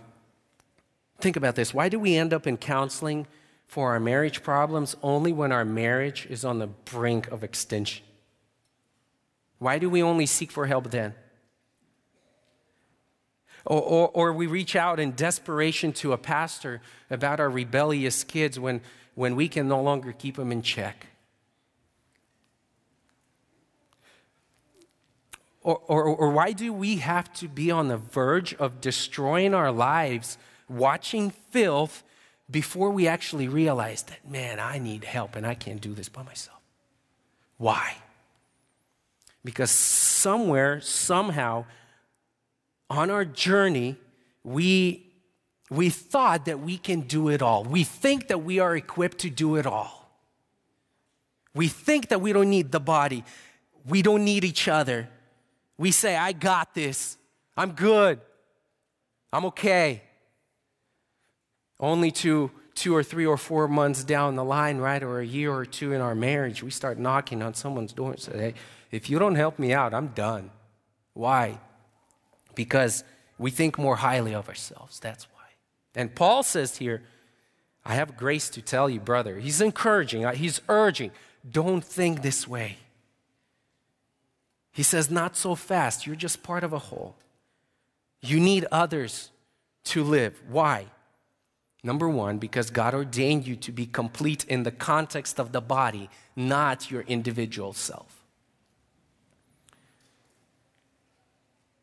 [1.20, 1.72] think about this.
[1.72, 3.26] Why do we end up in counseling
[3.66, 8.05] for our marriage problems only when our marriage is on the brink of extinction?
[9.58, 11.14] Why do we only seek for help then?
[13.64, 18.60] Or, or, or, we reach out in desperation to a pastor about our rebellious kids
[18.60, 18.80] when,
[19.16, 21.08] when we can no longer keep them in check.
[25.62, 29.72] Or, or, or why do we have to be on the verge of destroying our
[29.72, 30.38] lives,
[30.68, 32.04] watching filth
[32.48, 36.22] before we actually realize that, man, I need help and I can't do this by
[36.22, 36.60] myself.
[37.56, 37.96] Why?
[39.46, 41.66] Because somewhere, somehow,
[42.90, 43.94] on our journey,
[44.42, 45.06] we,
[45.70, 47.62] we thought that we can do it all.
[47.62, 50.10] We think that we are equipped to do it all.
[51.54, 53.22] We think that we don't need the body,
[53.86, 55.08] we don't need each other.
[55.78, 57.16] We say, I got this,
[57.56, 58.20] I'm good,
[59.32, 60.02] I'm okay.
[61.78, 65.52] Only to two or three or four months down the line, right, or a year
[65.52, 68.54] or two in our marriage, we start knocking on someone's door and say, hey,
[68.90, 70.50] if you don't help me out, I'm done.
[71.12, 71.58] Why?
[72.54, 73.04] Because
[73.38, 75.00] we think more highly of ourselves.
[75.00, 75.48] That's why.
[75.94, 77.02] And Paul says here,
[77.84, 79.38] I have grace to tell you, brother.
[79.38, 81.10] He's encouraging, uh, he's urging,
[81.48, 82.78] don't think this way.
[84.72, 86.06] He says, not so fast.
[86.06, 87.16] You're just part of a whole.
[88.20, 89.30] You need others
[89.84, 90.42] to live.
[90.48, 90.86] Why?
[91.82, 96.10] Number one, because God ordained you to be complete in the context of the body,
[96.34, 98.15] not your individual self.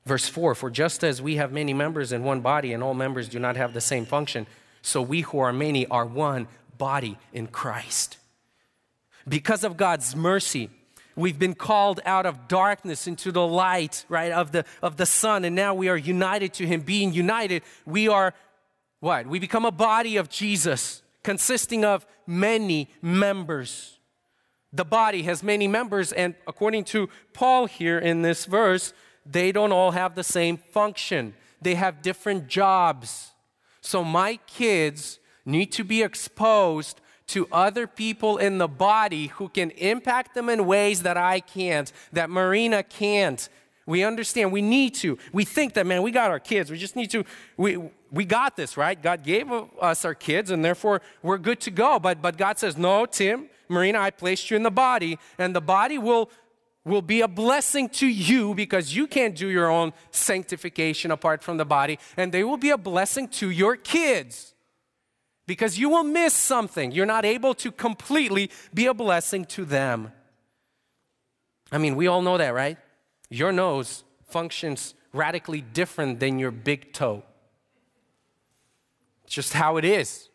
[0.05, 3.29] Verse 4 For just as we have many members in one body, and all members
[3.29, 4.47] do not have the same function,
[4.81, 8.17] so we who are many are one body in Christ.
[9.27, 10.69] Because of God's mercy,
[11.15, 15.45] we've been called out of darkness into the light, right, of the, of the Son,
[15.45, 16.81] and now we are united to Him.
[16.81, 18.33] Being united, we are
[18.99, 19.27] what?
[19.27, 23.99] We become a body of Jesus consisting of many members.
[24.71, 28.93] The body has many members, and according to Paul here in this verse,
[29.25, 31.33] they don't all have the same function.
[31.62, 33.31] They have different jobs.
[33.81, 39.71] So my kids need to be exposed to other people in the body who can
[39.71, 43.47] impact them in ways that I can't, that Marina can't.
[43.86, 45.17] We understand we need to.
[45.31, 46.71] We think that, man, we got our kids.
[46.71, 47.25] We just need to,
[47.57, 47.77] we,
[48.12, 49.01] we got this, right?
[49.01, 51.99] God gave us our kids, and therefore we're good to go.
[51.99, 55.62] But, but God says, no, Tim, Marina, I placed you in the body, and the
[55.62, 56.29] body will,
[56.85, 61.57] will be a blessing to you because you can't do your own sanctification apart from
[61.57, 64.53] the body, and they will be a blessing to your kids
[65.47, 66.91] because you will miss something.
[66.91, 70.11] You're not able to completely be a blessing to them.
[71.71, 72.77] I mean, we all know that, right?
[73.29, 77.23] Your nose functions radically different than your big toe.
[79.23, 80.29] It's just how it is,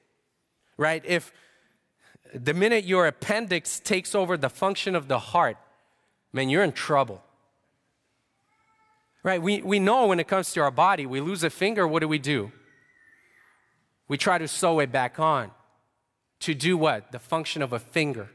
[0.77, 1.03] right?
[1.05, 1.33] If
[2.35, 5.57] the minute your appendix takes over the function of the heart,
[6.33, 7.23] man, you're in trouble.
[9.23, 9.43] Right?
[9.43, 12.09] We, we know when it comes to our body, we lose a finger, what do
[12.09, 12.53] we do?
[14.07, 15.51] We try to sew it back on
[16.41, 17.13] to do what?
[17.13, 18.31] The function of a finger.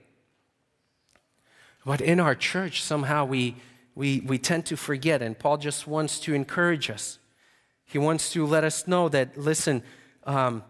[1.86, 3.56] But in our church, somehow we,
[3.96, 7.20] we, we tend to forget, and Paul just wants to encourage us.
[7.86, 9.84] He wants to let us know that, listen,
[10.26, 10.64] um,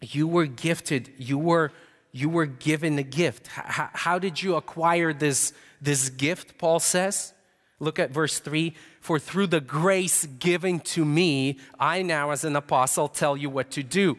[0.00, 1.72] you were gifted, you were,
[2.14, 3.48] you were given a gift.
[3.58, 7.34] H- how did you acquire this, this gift, Paul says?
[7.80, 12.54] Look at verse 3 For through the grace given to me, I now, as an
[12.54, 14.16] apostle, tell you what to do.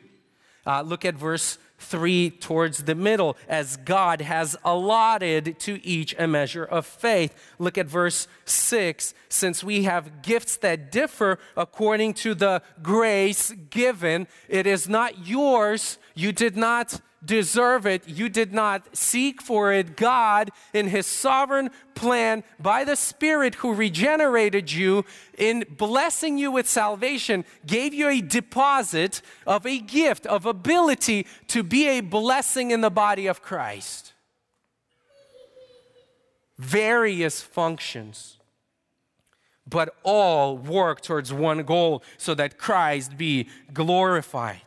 [0.68, 6.28] Uh, look at verse 3 towards the middle, as God has allotted to each a
[6.28, 7.34] measure of faith.
[7.60, 14.28] Look at verse 6 since we have gifts that differ according to the grace given,
[14.50, 15.98] it is not yours.
[16.16, 18.08] You did not deserve it.
[18.08, 19.98] You did not seek for it.
[19.98, 25.06] God, in His sovereign plan, by the Spirit who regenerated you,
[25.38, 31.64] in blessing you with salvation, gave you a deposit of a gift, of ability to
[31.64, 34.14] be a blessing in the body of Christ.
[36.58, 38.38] Various functions,
[39.68, 44.62] but all work towards one goal so that Christ be glorified.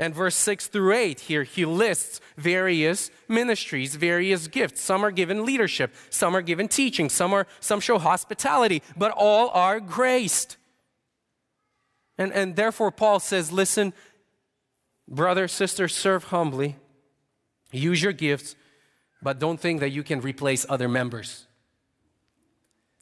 [0.00, 4.80] And verse 6 through 8 here, he lists various ministries, various gifts.
[4.80, 9.50] Some are given leadership, some are given teaching, some, are, some show hospitality, but all
[9.50, 10.56] are graced.
[12.16, 13.92] And, and therefore, Paul says, listen,
[15.06, 16.76] brother, sister, serve humbly,
[17.70, 18.56] use your gifts,
[19.20, 21.46] but don't think that you can replace other members.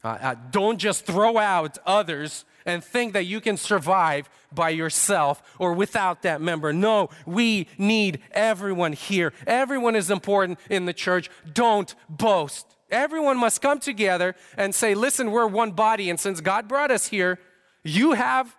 [0.03, 5.43] Uh, uh, don't just throw out others and think that you can survive by yourself
[5.59, 6.73] or without that member.
[6.73, 9.33] No, we need everyone here.
[9.47, 11.31] Everyone is important in the church.
[11.53, 12.67] Don't boast.
[12.91, 16.11] Everyone must come together and say, listen, we're one body.
[16.11, 17.39] And since God brought us here,
[17.83, 18.55] you have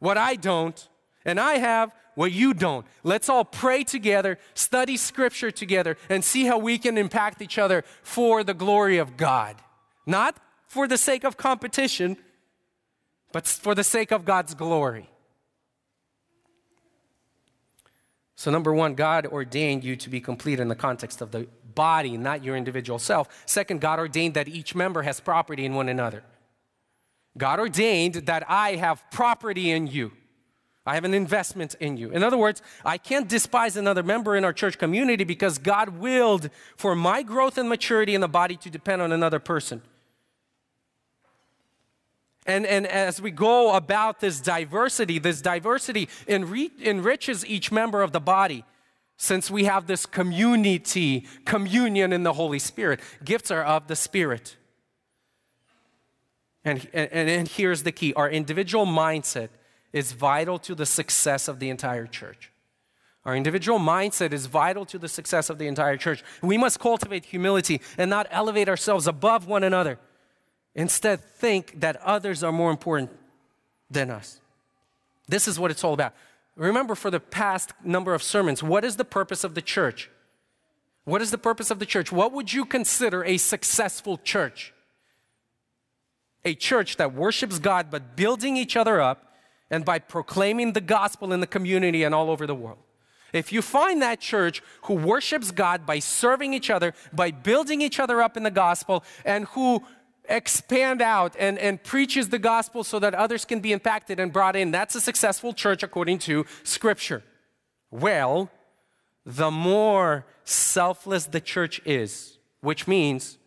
[0.00, 0.88] what I don't,
[1.24, 2.84] and I have what you don't.
[3.04, 7.84] Let's all pray together, study scripture together, and see how we can impact each other
[8.02, 9.56] for the glory of God.
[10.04, 10.36] Not
[10.66, 12.16] for the sake of competition,
[13.32, 15.08] but for the sake of God's glory.
[18.34, 22.16] So, number one, God ordained you to be complete in the context of the body,
[22.16, 23.28] not your individual self.
[23.46, 26.24] Second, God ordained that each member has property in one another.
[27.38, 30.12] God ordained that I have property in you.
[30.84, 32.10] I have an investment in you.
[32.10, 36.50] In other words, I can't despise another member in our church community because God willed
[36.76, 39.82] for my growth and maturity in the body to depend on another person.
[42.46, 48.12] And, and as we go about this diversity, this diversity enri- enriches each member of
[48.12, 48.64] the body
[49.16, 53.00] since we have this community, communion in the Holy Spirit.
[53.24, 54.56] Gifts are of the Spirit.
[56.64, 59.48] And, and, and here's the key our individual mindset
[59.92, 62.50] is vital to the success of the entire church.
[63.24, 66.24] Our individual mindset is vital to the success of the entire church.
[66.42, 69.98] We must cultivate humility and not elevate ourselves above one another.
[70.74, 73.10] Instead, think that others are more important
[73.90, 74.40] than us.
[75.28, 76.14] This is what it's all about.
[76.56, 80.10] Remember, for the past number of sermons, what is the purpose of the church?
[81.04, 82.12] What is the purpose of the church?
[82.12, 84.72] What would you consider a successful church?
[86.44, 89.34] A church that worships God but building each other up
[89.70, 92.78] and by proclaiming the gospel in the community and all over the world.
[93.32, 97.98] If you find that church who worships God by serving each other, by building each
[97.98, 99.82] other up in the gospel, and who
[100.28, 104.56] expand out and, and preaches the gospel so that others can be impacted and brought
[104.56, 107.22] in, that's a successful church according to Scripture.
[107.90, 108.50] Well,
[109.24, 113.38] the more selfless the church is, which means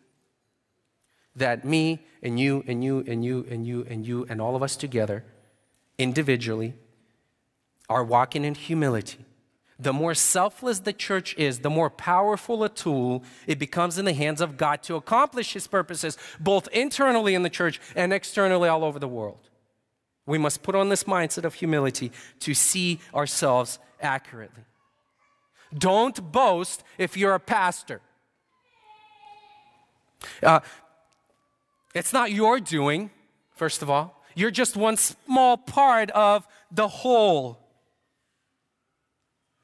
[1.34, 4.62] that me and you and you and you and you and you and all of
[4.62, 5.22] us together
[5.98, 6.74] individually
[7.88, 9.25] are walking in humility,
[9.78, 14.14] the more selfless the church is, the more powerful a tool it becomes in the
[14.14, 18.84] hands of God to accomplish His purposes, both internally in the church and externally all
[18.84, 19.50] over the world.
[20.24, 22.10] We must put on this mindset of humility
[22.40, 24.64] to see ourselves accurately.
[25.76, 28.00] Don't boast if you're a pastor.
[30.42, 30.60] Uh,
[31.94, 33.10] it's not your doing,
[33.54, 34.22] first of all.
[34.34, 37.65] You're just one small part of the whole.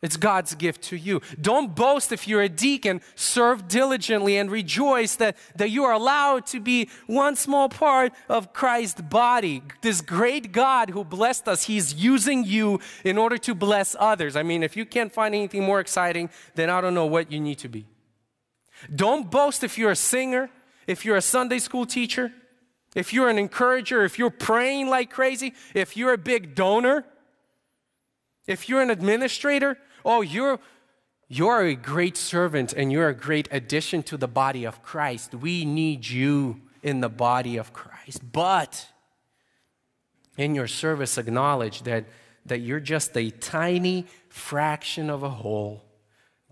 [0.02, 1.22] It's God's gift to you.
[1.40, 3.00] Don't boast if you're a deacon.
[3.14, 8.52] Serve diligently and rejoice that, that you are allowed to be one small part of
[8.52, 9.62] Christ's body.
[9.80, 14.34] This great God who blessed us, He's using you in order to bless others.
[14.34, 17.38] I mean, if you can't find anything more exciting, then I don't know what you
[17.38, 17.86] need to be.
[18.92, 20.50] Don't boast if you're a singer,
[20.88, 22.32] if you're a Sunday school teacher,
[22.96, 27.04] if you're an encourager, if you're praying like crazy, if you're a big donor,
[28.48, 30.58] if you're an administrator, oh, you're,
[31.28, 35.34] you're a great servant and you're a great addition to the body of Christ.
[35.34, 38.20] We need you in the body of Christ.
[38.32, 38.88] But
[40.36, 42.04] in your service, acknowledge that,
[42.46, 45.84] that you're just a tiny fraction of a whole,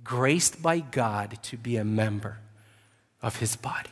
[0.05, 2.39] graced by God to be a member
[3.23, 3.91] of his body.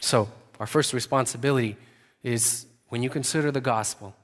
[0.00, 0.28] So,
[0.60, 1.76] our first responsibility
[2.22, 4.14] is when you consider the gospel,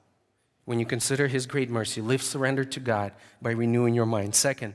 [0.64, 4.34] when you consider his great mercy, live surrendered to God by renewing your mind.
[4.34, 4.74] Second,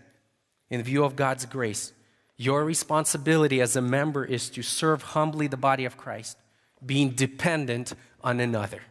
[0.70, 1.94] in view of God's grace,
[2.38, 6.38] your responsibility as a member is to serve humbly the body of Christ,
[6.86, 8.82] being dependent on another.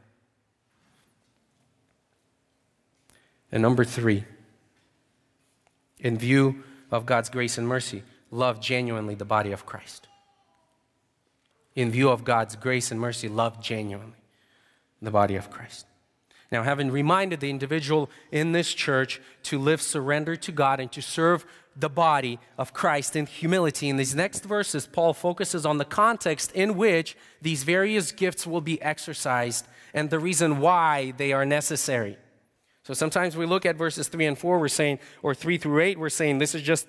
[3.52, 4.24] And number three,
[6.00, 10.08] in view of God's grace and mercy, love genuinely the body of Christ
[11.74, 14.18] in view of God's grace and mercy, love genuinely
[15.02, 15.86] the body of Christ.
[16.54, 21.02] Now, having reminded the individual in this church to live surrendered to God and to
[21.02, 21.44] serve
[21.74, 26.52] the body of Christ in humility, in these next verses, Paul focuses on the context
[26.52, 32.18] in which these various gifts will be exercised and the reason why they are necessary.
[32.84, 35.98] So sometimes we look at verses 3 and 4, we're saying, or 3 through 8,
[35.98, 36.86] we're saying this is just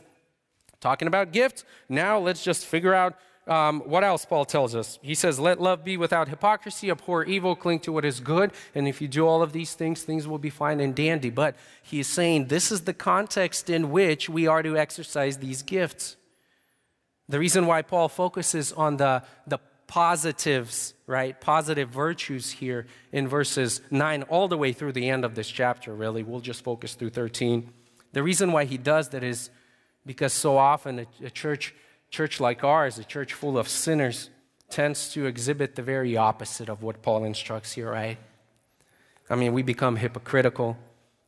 [0.79, 1.63] talking about gifts.
[1.89, 3.15] Now let's just figure out
[3.47, 4.97] um, what else Paul tells us?
[5.03, 8.51] He says, Let love be without hypocrisy, abhor evil, cling to what is good.
[8.73, 11.29] And if you do all of these things, things will be fine and dandy.
[11.29, 15.61] But he is saying this is the context in which we are to exercise these
[15.61, 16.17] gifts.
[17.29, 21.39] The reason why Paul focuses on the, the positives, right?
[21.39, 25.93] Positive virtues here in verses 9 all the way through the end of this chapter,
[25.93, 26.23] really.
[26.23, 27.69] We'll just focus through 13.
[28.13, 29.51] The reason why he does that is
[30.05, 31.75] because so often a, a church
[32.15, 34.29] church like ours, a church full of sinners,
[34.69, 38.17] tends to exhibit the very opposite of what Paul instructs here, right?
[39.29, 40.77] I mean, we become hypocritical.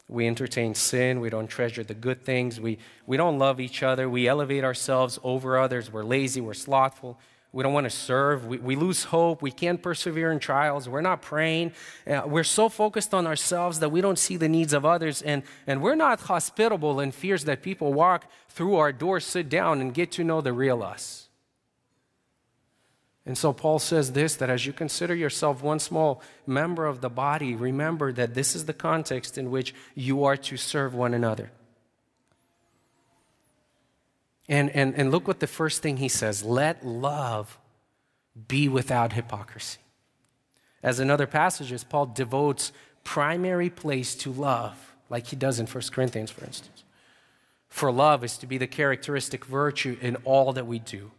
[0.07, 1.19] We entertain sin.
[1.19, 2.61] We don't treasure the good things.
[2.61, 4.09] We, we don't love each other.
[4.09, 5.91] We elevate ourselves over others.
[5.91, 6.39] We're lazy.
[6.39, 7.19] We're slothful.
[7.53, 8.45] We don't want to serve.
[8.45, 9.41] We, we lose hope.
[9.41, 10.87] We can't persevere in trials.
[10.87, 11.71] We're not praying.
[12.05, 15.21] Uh, we're so focused on ourselves that we don't see the needs of others.
[15.21, 19.81] And, and we're not hospitable and fears that people walk through our doors, sit down,
[19.81, 21.29] and get to know the real us.
[23.25, 27.09] And so Paul says this that as you consider yourself one small member of the
[27.09, 31.51] body, remember that this is the context in which you are to serve one another.
[34.49, 37.57] And, and, and look what the first thing he says let love
[38.47, 39.79] be without hypocrisy.
[40.83, 42.71] As in other passages, Paul devotes
[43.03, 46.83] primary place to love, like he does in 1 Corinthians, for instance.
[47.67, 51.11] For love is to be the characteristic virtue in all that we do.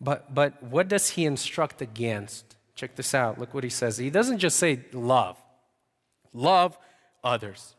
[0.00, 2.56] But, but what does he instruct against?
[2.74, 3.38] Check this out.
[3.38, 3.96] Look what he says.
[3.98, 5.38] He doesn't just say love,
[6.32, 6.76] love
[7.22, 7.75] others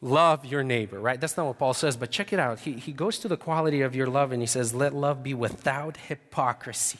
[0.00, 1.20] love your neighbor, right?
[1.20, 2.60] That's not what Paul says, but check it out.
[2.60, 5.34] He, he goes to the quality of your love and he says, let love be
[5.34, 6.98] without hypocrisy.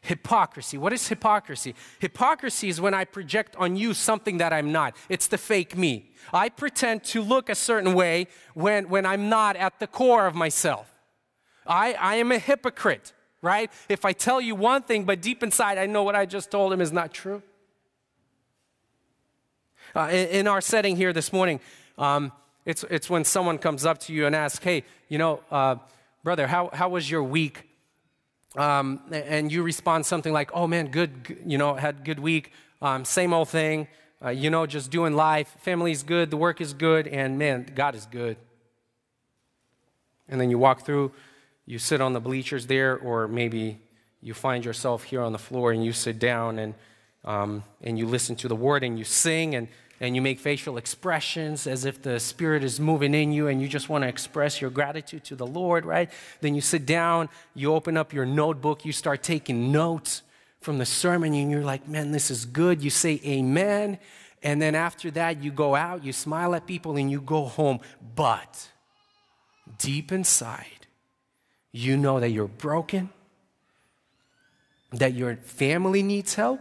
[0.00, 0.76] Hypocrisy.
[0.76, 1.74] What is hypocrisy?
[1.98, 4.96] Hypocrisy is when I project on you something that I'm not.
[5.08, 6.10] It's the fake me.
[6.32, 10.34] I pretend to look a certain way when, when I'm not at the core of
[10.34, 10.92] myself.
[11.66, 13.70] I, I am a hypocrite, right?
[13.88, 16.72] If I tell you one thing, but deep inside I know what I just told
[16.72, 17.42] him is not true.
[19.96, 21.60] Uh, in, in our setting here this morning,
[21.98, 22.32] um,
[22.64, 25.76] it's, it's when someone comes up to you and asks, hey, you know, uh,
[26.22, 27.68] brother, how, how was your week?
[28.56, 33.04] Um, and you respond something like, oh man, good, you know, had good week, um,
[33.04, 33.88] same old thing,
[34.24, 37.94] uh, you know, just doing life, family's good, the work is good, and man, God
[37.94, 38.36] is good.
[40.28, 41.12] And then you walk through,
[41.66, 43.80] you sit on the bleachers there, or maybe
[44.22, 46.74] you find yourself here on the floor and you sit down and,
[47.24, 49.68] um, and you listen to the word and you sing and
[50.00, 53.68] and you make facial expressions as if the Spirit is moving in you and you
[53.68, 56.10] just want to express your gratitude to the Lord, right?
[56.40, 60.22] Then you sit down, you open up your notebook, you start taking notes
[60.60, 62.82] from the sermon, and you're like, man, this is good.
[62.82, 63.98] You say amen.
[64.42, 67.80] And then after that, you go out, you smile at people, and you go home.
[68.14, 68.68] But
[69.78, 70.86] deep inside,
[71.70, 73.10] you know that you're broken,
[74.92, 76.60] that your family needs help,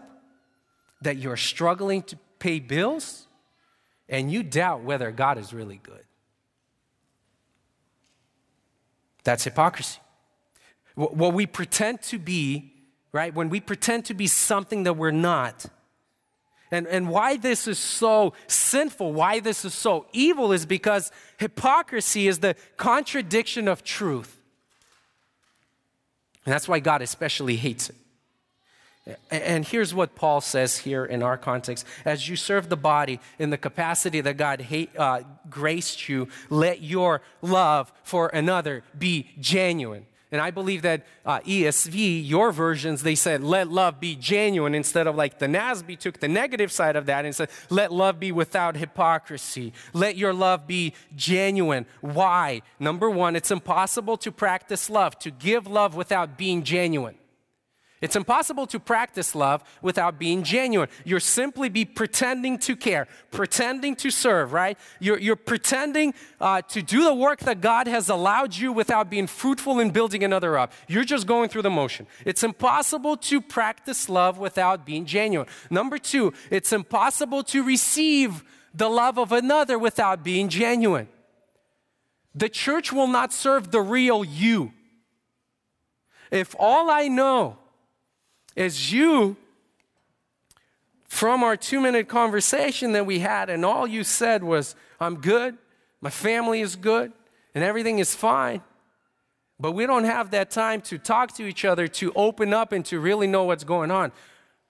[1.01, 3.25] that you're struggling to pay bills,
[4.09, 6.03] and you doubt whether God is really good.
[9.23, 10.01] That's hypocrisy.
[10.95, 12.73] What we pretend to be,
[13.13, 13.33] right?
[13.33, 15.65] When we pretend to be something that we're not.
[16.69, 22.27] And, and why this is so sinful, why this is so evil, is because hypocrisy
[22.27, 24.37] is the contradiction of truth.
[26.45, 27.95] And that's why God especially hates it.
[29.29, 33.49] And here's what Paul says here in our context as you serve the body in
[33.49, 40.05] the capacity that God hate, uh, graced you, let your love for another be genuine.
[40.31, 45.05] And I believe that uh, ESV, your versions, they said, let love be genuine instead
[45.05, 48.31] of like the NASB took the negative side of that and said, let love be
[48.31, 49.73] without hypocrisy.
[49.93, 51.85] Let your love be genuine.
[52.01, 52.63] Why?
[52.79, 57.15] Number one, it's impossible to practice love, to give love without being genuine.
[58.03, 60.89] It's impossible to practice love without being genuine.
[61.05, 64.77] You're simply be pretending to care, pretending to serve, right?
[64.99, 69.25] You're, you're pretending uh, to do the work that God has allowed you without being
[69.25, 70.73] fruitful in building another up.
[70.89, 72.05] You're just going through the motion.
[72.25, 75.47] It's impossible to practice love without being genuine.
[75.69, 78.43] Number two, it's impossible to receive
[78.73, 81.07] the love of another without being genuine.
[82.35, 84.73] The church will not serve the real you.
[86.31, 87.59] If all I know
[88.55, 89.37] is you,
[91.05, 95.57] from our two minute conversation that we had, and all you said was, I'm good,
[96.01, 97.13] my family is good,
[97.53, 98.61] and everything is fine.
[99.59, 102.83] But we don't have that time to talk to each other, to open up, and
[102.85, 104.11] to really know what's going on.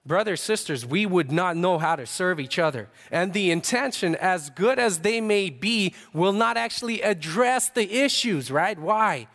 [0.06, 2.90] Brothers, sisters, we would not know how to serve each other.
[3.10, 8.50] And the intention, as good as they may be, will not actually address the issues,
[8.50, 8.78] right?
[8.78, 9.28] Why?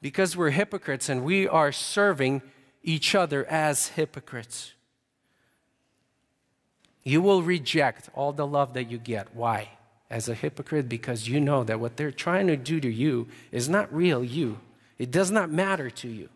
[0.00, 2.42] Because we're hypocrites and we are serving
[2.84, 4.74] each other as hypocrites.
[7.02, 9.34] You will reject all the love that you get.
[9.34, 9.70] Why?
[10.10, 13.68] As a hypocrite, because you know that what they're trying to do to you is
[13.68, 14.58] not real you,
[14.98, 16.28] it does not matter to you.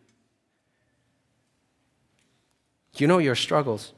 [2.97, 3.93] You know your struggles.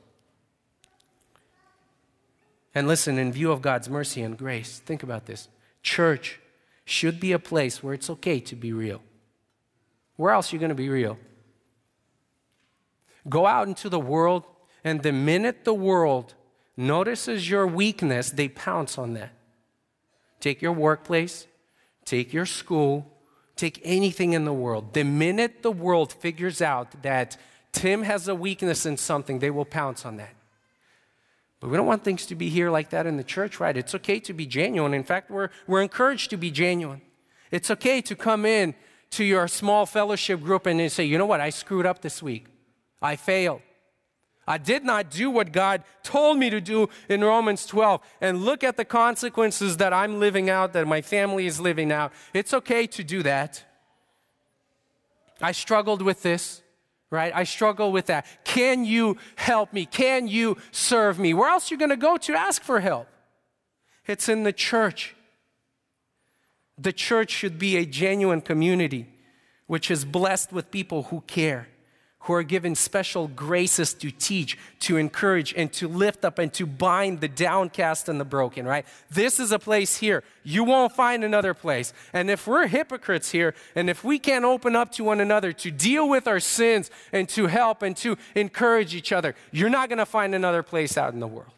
[2.75, 5.49] And listen, in view of God's mercy and grace, think about this.
[5.83, 6.39] Church
[6.85, 9.01] should be a place where it's okay to be real.
[10.17, 11.19] Where else are you going to be real?
[13.31, 14.45] Go out into the world,
[14.85, 16.35] and the minute the world
[16.77, 19.33] notices your weakness, they pounce on that.
[20.41, 21.47] Take your workplace,
[22.05, 23.11] take your school,
[23.61, 24.95] Take anything in the world.
[24.95, 27.37] The minute the world figures out that
[27.73, 30.35] Tim has a weakness in something, they will pounce on that.
[31.61, 33.77] But we don't want things to be here like that in the church, right?
[33.77, 34.95] It's okay to be genuine.
[34.95, 37.03] In fact, we're, we're encouraged to be genuine.
[37.51, 38.75] It's okay to come in
[39.11, 42.47] to your small fellowship group and say, you know what, I screwed up this week.
[43.01, 43.63] I failed.
[44.47, 48.01] I did not do what God told me to do in Romans 12.
[48.21, 52.13] And look at the consequences that I'm living out, that my family is living out.
[52.35, 53.65] It's okay to do that.
[55.41, 56.63] I struggled with this
[57.11, 57.35] right?
[57.35, 58.27] I struggle with that.
[58.45, 59.85] Can you help me?
[59.85, 61.35] Can you serve me?
[61.35, 63.09] Where else are you going to go to ask for help?
[64.07, 65.17] It's in the church.
[66.79, 69.09] The church should be a genuine community
[69.67, 71.69] which is blessed with people who care
[72.25, 76.67] who are given special graces to teach, to encourage, and to lift up and to
[76.67, 78.85] bind the downcast and the broken, right?
[79.11, 80.23] This is a place here.
[80.43, 81.95] You won't find another place.
[82.13, 85.71] And if we're hypocrites here, and if we can't open up to one another to
[85.71, 89.99] deal with our sins and to help and to encourage each other, you're not going
[89.99, 91.53] to find another place out in the world.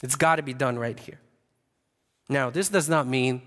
[0.00, 1.18] It's got to be done right here.
[2.28, 3.42] Now, this does not mean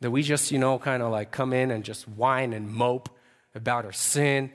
[0.00, 3.08] that we just, you know, kind of like come in and just whine and mope
[3.54, 4.50] about our sin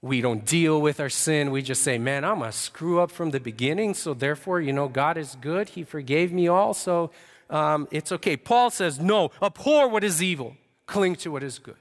[0.00, 1.50] we don't deal with our sin.
[1.50, 3.94] We just say, man, I'm a screw up from the beginning.
[3.94, 5.70] So therefore, you know, God is good.
[5.70, 6.72] He forgave me all.
[6.72, 7.10] So
[7.50, 8.36] um, it's okay.
[8.36, 11.76] Paul says, no, abhor what is evil, cling to what is good.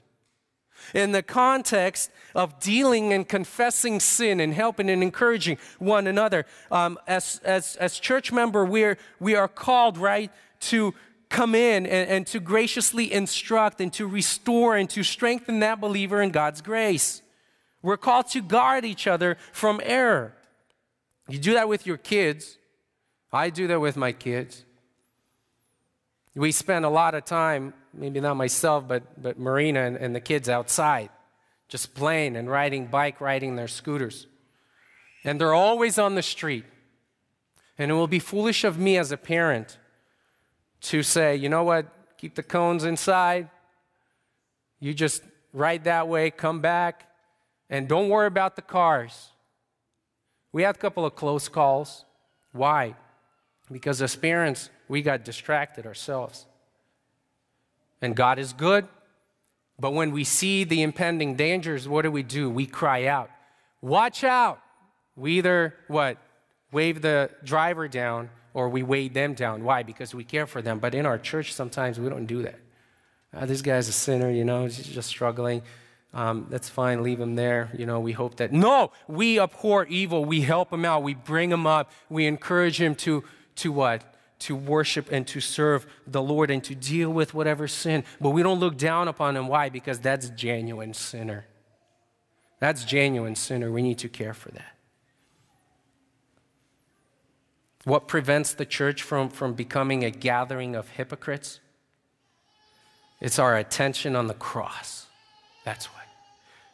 [0.93, 6.97] In the context of dealing and confessing sin and helping and encouraging one another, um,
[7.07, 10.93] as, as, as church member, we're, we are called, right, to
[11.29, 16.21] come in and, and to graciously instruct and to restore and to strengthen that believer
[16.21, 17.21] in God's grace.
[17.87, 20.33] We're called to guard each other from error.
[21.29, 22.57] You do that with your kids.
[23.31, 24.65] I do that with my kids.
[26.35, 30.19] We spend a lot of time, maybe not myself, but, but Marina and, and the
[30.19, 31.11] kids outside,
[31.69, 34.27] just playing and riding bike, riding their scooters.
[35.23, 36.65] And they're always on the street.
[37.77, 39.77] And it will be foolish of me as a parent
[40.81, 41.85] to say, you know what,
[42.17, 43.49] keep the cones inside.
[44.81, 45.23] You just
[45.53, 47.07] ride that way, come back,
[47.69, 49.29] and don't worry about the cars.
[50.51, 52.05] We had a couple of close calls.
[52.51, 52.95] Why?
[53.71, 56.45] Because as parents, we got distracted ourselves.
[58.01, 58.87] And God is good,
[59.79, 62.49] but when we see the impending dangers, what do we do?
[62.49, 63.29] We cry out,
[63.81, 64.59] Watch out!
[65.15, 66.17] We either, what?
[66.71, 69.63] Wave the driver down or we weigh them down.
[69.63, 69.83] Why?
[69.83, 70.79] Because we care for them.
[70.79, 72.59] But in our church, sometimes we don't do that.
[73.33, 75.61] Uh, this guy's a sinner, you know, he's just struggling
[76.17, 77.69] um, that's fine, leave him there.
[77.77, 78.51] You know, we hope that.
[78.51, 80.25] No, we abhor evil.
[80.25, 81.03] We help him out.
[81.03, 81.91] We bring him up.
[82.09, 83.23] We encourage him to,
[83.57, 84.15] to what?
[84.39, 88.03] To worship and to serve the Lord and to deal with whatever sin.
[88.19, 89.47] But we don't look down upon him.
[89.47, 89.69] Why?
[89.69, 91.45] Because that's genuine sinner.
[92.59, 93.71] That's genuine sinner.
[93.71, 94.75] We need to care for that.
[97.83, 101.59] What prevents the church from, from becoming a gathering of hypocrites?
[103.21, 105.05] It's our attention on the cross.
[105.63, 105.96] That's what.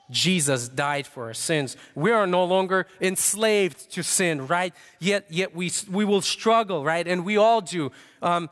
[0.10, 1.78] Jesus died for our sins.
[1.95, 4.74] We are no longer enslaved to sin, right?
[4.99, 7.08] Yet, yet we, we will struggle, right?
[7.08, 7.91] And we all do.
[8.22, 8.49] Um,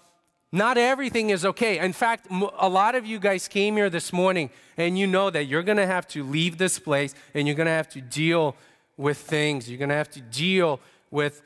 [0.52, 1.80] not everything is okay.
[1.80, 5.46] In fact, a lot of you guys came here this morning and you know that
[5.46, 8.56] you're going to have to leave this place and you're going to have to deal
[8.98, 9.70] with things.
[9.70, 10.80] You're going to have to deal
[11.10, 11.42] with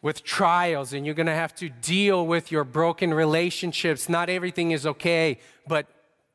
[0.00, 4.08] with trials and you're going to have to deal with your broken relationships.
[4.08, 5.86] Not everything is okay, but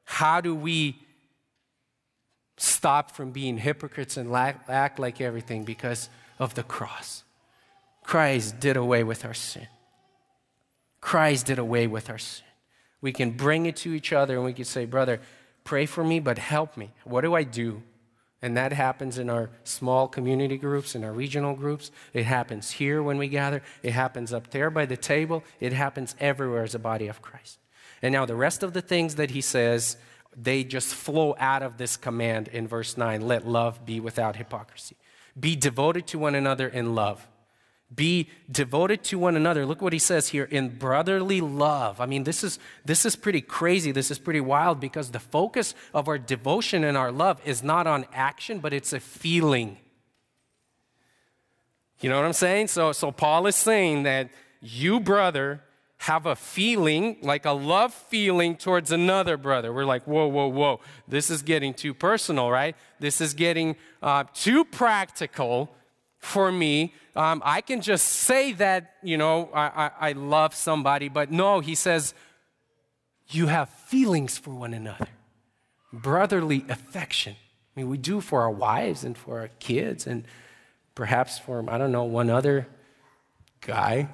[0.04, 1.03] how do we
[2.58, 7.24] stop from being hypocrites and act like everything because of the cross.
[8.04, 9.68] Christ did away with our sin.
[11.02, 12.46] Christ did away with our sin.
[13.02, 15.20] We can bring it to each other and we can say, Brother,
[15.64, 16.92] pray for me, but help me.
[17.04, 17.84] What do I do?
[18.42, 21.92] And that happens in our small community groups, in our regional groups.
[22.14, 23.62] It happens here when we gather.
[23.84, 25.44] It happens up there by the table.
[25.62, 27.60] It happens everywhere as a body of Christ.
[28.02, 29.96] And now, the rest of the things that he says
[30.36, 34.96] they just flow out of this command in verse 9 let love be without hypocrisy.
[35.40, 37.28] Be devoted to one another in love.
[37.94, 39.66] Be devoted to one another.
[39.66, 42.02] Look what he says here in brotherly love.
[42.02, 43.92] I mean, this is, this is pretty crazy.
[43.92, 47.86] This is pretty wild because the focus of our devotion and our love is not
[47.86, 49.78] on action, but it's a feeling.
[52.00, 52.68] You know what I'm saying?
[52.68, 54.30] So, so Paul is saying that
[54.62, 55.62] you, brother,
[55.98, 59.72] have a feeling, like a love feeling towards another brother.
[59.72, 60.80] We're like, whoa, whoa, whoa.
[61.08, 62.76] This is getting too personal, right?
[63.00, 65.74] This is getting uh, too practical
[66.20, 66.94] for me.
[67.16, 71.62] Um, I can just say that, you know, I, I, I love somebody, but no,
[71.62, 72.14] he says,
[73.30, 75.08] you have feelings for one another.
[75.94, 77.36] brotherly affection.
[77.76, 80.26] I mean, we do for our wives and for our kids and
[80.96, 82.68] perhaps for, I don't know, one other
[83.62, 84.10] guy.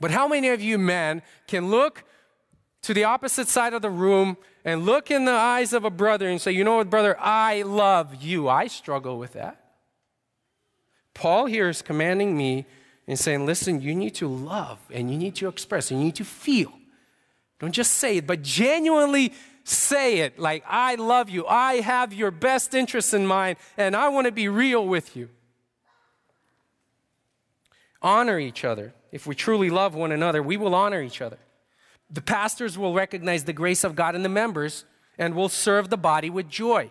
[0.00, 2.04] But how many of you men can look
[2.82, 6.28] to the opposite side of the room and look in the eyes of a brother
[6.28, 8.48] and say, You know what, brother, I love you?
[8.48, 9.60] I struggle with that.
[11.14, 12.66] Paul here is commanding me
[13.08, 16.16] and saying, Listen, you need to love and you need to express and you need
[16.16, 16.72] to feel.
[17.58, 19.32] Don't just say it, but genuinely
[19.64, 21.46] say it like, I love you.
[21.46, 25.28] I have your best interests in mind, and I want to be real with you.
[28.02, 28.94] Honor each other.
[29.16, 31.38] If we truly love one another, we will honor each other.
[32.10, 34.84] The pastors will recognize the grace of God in the members
[35.16, 36.90] and will serve the body with joy.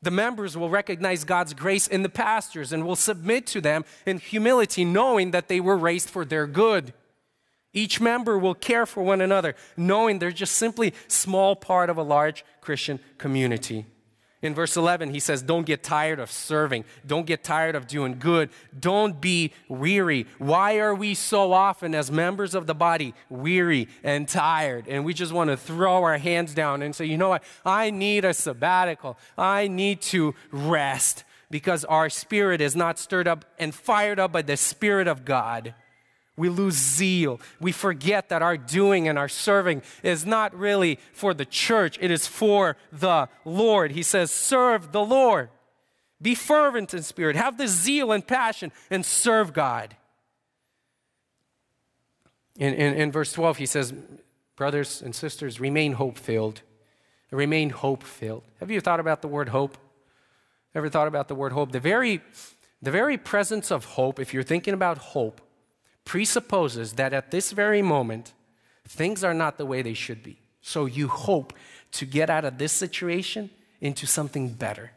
[0.00, 4.20] The members will recognize God's grace in the pastors and will submit to them in
[4.20, 6.94] humility, knowing that they were raised for their good.
[7.72, 12.04] Each member will care for one another, knowing they're just simply small part of a
[12.04, 13.86] large Christian community.
[14.42, 16.84] In verse 11, he says, Don't get tired of serving.
[17.06, 18.48] Don't get tired of doing good.
[18.78, 20.26] Don't be weary.
[20.38, 24.88] Why are we so often, as members of the body, weary and tired?
[24.88, 27.44] And we just want to throw our hands down and say, You know what?
[27.66, 29.18] I need a sabbatical.
[29.36, 34.42] I need to rest because our spirit is not stirred up and fired up by
[34.42, 35.74] the Spirit of God.
[36.40, 37.38] We lose zeal.
[37.60, 42.10] We forget that our doing and our serving is not really for the church, it
[42.10, 43.92] is for the Lord.
[43.92, 45.50] He says, Serve the Lord.
[46.22, 47.36] Be fervent in spirit.
[47.36, 49.96] Have the zeal and passion and serve God.
[52.56, 53.92] In, in, in verse 12, he says,
[54.56, 56.62] Brothers and sisters, remain hope filled.
[57.30, 58.44] Remain hope filled.
[58.60, 59.76] Have you thought about the word hope?
[60.74, 61.72] Ever thought about the word hope?
[61.72, 62.22] The very,
[62.80, 65.42] the very presence of hope, if you're thinking about hope,
[66.10, 68.32] presupposes that at this very moment,
[68.84, 70.40] things are not the way they should be.
[70.60, 71.52] So you hope
[71.92, 73.48] to get out of this situation
[73.80, 74.90] into something better.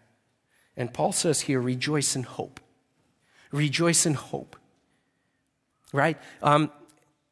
[0.76, 2.60] And Paul says here, rejoice in hope.
[3.52, 4.56] Rejoice in hope.
[5.92, 6.18] Right?
[6.42, 6.72] Um,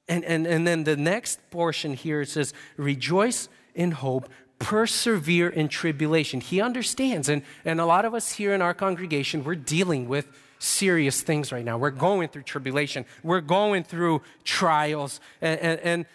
[0.08, 4.30] and, and, and then the next portion here it says, rejoice in hope,
[4.60, 6.40] persevere in tribulation.
[6.40, 7.30] He understands.
[7.30, 10.30] And, and a lot of us here in our congregation, we're dealing with
[10.62, 11.78] serious things right now.
[11.78, 15.20] We're going through tribulation, we're going through trials.
[15.42, 16.06] And, and,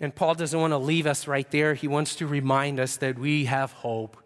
[0.00, 1.74] and, Paul doesn't want to leave us right there.
[1.74, 4.16] He wants to remind us that we have hope.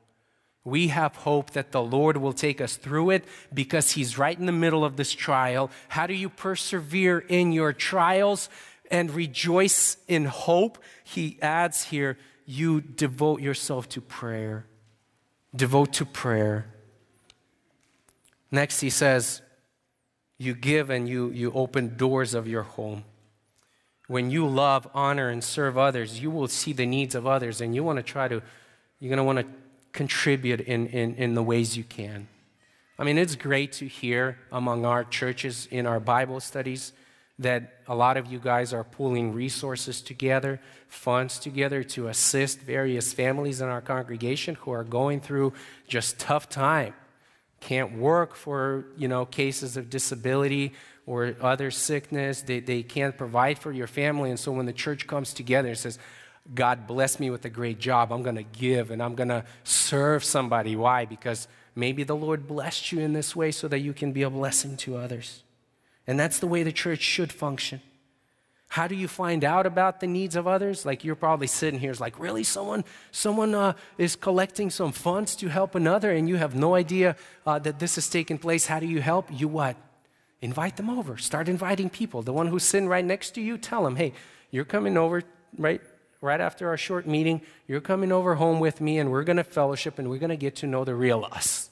[0.64, 4.46] We have hope that the Lord will take us through it because He's right in
[4.46, 5.70] the middle of this trial.
[5.88, 8.48] How do you persevere in your trials
[8.90, 10.78] and rejoice in hope?
[11.04, 14.66] He adds here, you devote yourself to prayer.
[15.54, 16.66] Devote to prayer.
[18.50, 19.42] Next, he says,
[20.38, 23.04] You give and you, you open doors of your home.
[24.06, 27.74] When you love, honor, and serve others, you will see the needs of others and
[27.74, 28.42] you want to try to,
[29.00, 29.46] you're going to want to
[29.92, 32.26] contribute in, in, in the ways you can.
[32.98, 36.92] I mean, it's great to hear among our churches in our Bible studies
[37.38, 43.12] that a lot of you guys are pooling resources together, funds together to assist various
[43.12, 45.52] families in our congregation who are going through
[45.86, 46.94] just tough time
[47.60, 50.72] can't work for you know cases of disability
[51.06, 52.42] or other sickness.
[52.42, 54.28] They, they can't provide for your family.
[54.28, 55.98] And so when the church comes together and says
[56.54, 58.12] god bless me with a great job.
[58.12, 60.76] I'm going to give and i'm going to serve somebody.
[60.76, 61.04] Why?
[61.04, 64.30] Because maybe the lord blessed you in this way so that you can be a
[64.30, 65.42] blessing to others.
[66.06, 67.82] And that's the way the church should function
[68.68, 70.84] how do you find out about the needs of others?
[70.84, 75.34] Like you're probably sitting here, it's like, really, someone, someone uh, is collecting some funds
[75.36, 77.16] to help another, and you have no idea
[77.46, 78.66] uh, that this is taking place.
[78.66, 79.28] How do you help?
[79.32, 79.76] You what?
[80.42, 81.16] Invite them over.
[81.16, 82.22] Start inviting people.
[82.22, 84.12] The one who's sitting right next to you, tell them, hey,
[84.50, 85.22] you're coming over
[85.56, 85.80] right
[86.20, 87.40] right after our short meeting.
[87.68, 90.36] You're coming over home with me, and we're going to fellowship, and we're going to
[90.36, 91.70] get to know the real us.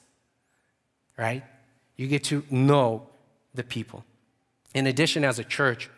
[1.17, 1.43] Right?
[1.95, 3.07] You get to know
[3.53, 4.03] the people.
[4.73, 5.89] In addition, as a church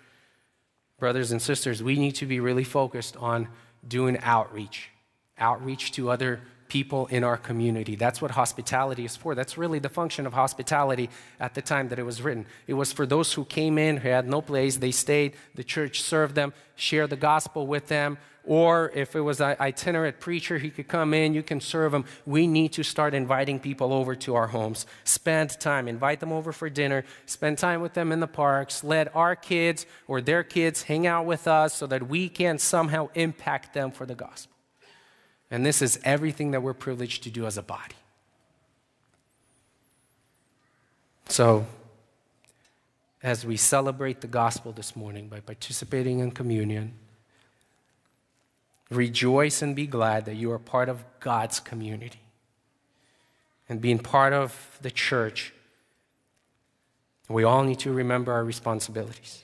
[0.99, 3.47] brothers and sisters, we need to be really focused on
[3.87, 4.89] doing outreach,
[5.37, 7.95] outreach to other people in our community.
[7.95, 9.33] That's what hospitality is for.
[9.33, 12.45] That's really the function of hospitality at the time that it was written.
[12.67, 16.01] It was for those who came in, who had no place, they stayed, the church
[16.01, 20.69] served them, shared the gospel with them, or if it was an itinerant preacher, he
[20.69, 22.05] could come in, you can serve him.
[22.25, 24.85] We need to start inviting people over to our homes.
[25.03, 29.15] Spend time, invite them over for dinner, spend time with them in the parks, let
[29.15, 33.73] our kids or their kids hang out with us so that we can somehow impact
[33.73, 34.55] them for the gospel.
[35.51, 37.95] And this is everything that we're privileged to do as a body.
[41.27, 41.67] So,
[43.21, 46.93] as we celebrate the gospel this morning by participating in communion,
[48.89, 52.21] Rejoice and be glad that you are part of God's community.
[53.67, 55.53] And being part of the church,
[57.27, 59.43] we all need to remember our responsibilities.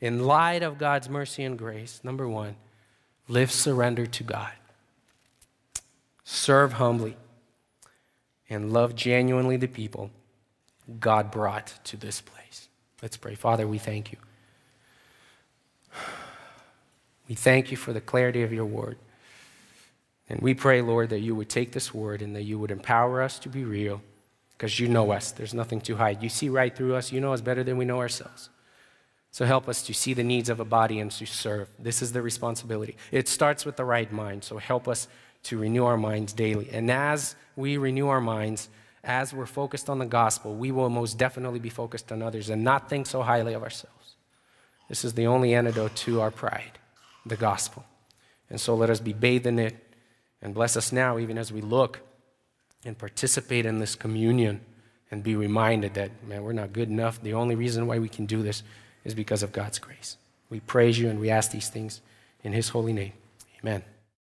[0.00, 2.56] In light of God's mercy and grace, number one,
[3.26, 4.52] live surrendered to God,
[6.24, 7.16] serve humbly,
[8.50, 10.10] and love genuinely the people
[11.00, 12.68] God brought to this place.
[13.00, 13.34] Let's pray.
[13.34, 14.18] Father, we thank you.
[17.28, 18.98] We thank you for the clarity of your word.
[20.28, 23.22] And we pray, Lord, that you would take this word and that you would empower
[23.22, 24.02] us to be real
[24.56, 25.32] because you know us.
[25.32, 26.22] There's nothing to hide.
[26.22, 27.12] You see right through us.
[27.12, 28.48] You know us better than we know ourselves.
[29.30, 31.68] So help us to see the needs of a body and to serve.
[31.78, 32.96] This is the responsibility.
[33.10, 34.44] It starts with the right mind.
[34.44, 35.08] So help us
[35.44, 36.70] to renew our minds daily.
[36.72, 38.68] And as we renew our minds,
[39.02, 42.64] as we're focused on the gospel, we will most definitely be focused on others and
[42.64, 44.14] not think so highly of ourselves.
[44.88, 46.78] This is the only antidote to our pride
[47.26, 47.84] the gospel.
[48.50, 49.76] And so let us be bathed in it
[50.42, 52.00] and bless us now, even as we look
[52.84, 54.60] and participate in this communion
[55.10, 57.22] and be reminded that, man, we're not good enough.
[57.22, 58.62] The only reason why we can do this
[59.04, 60.16] is because of God's grace.
[60.50, 62.00] We praise you and we ask these things
[62.42, 63.12] in His holy name.
[63.60, 63.82] Amen.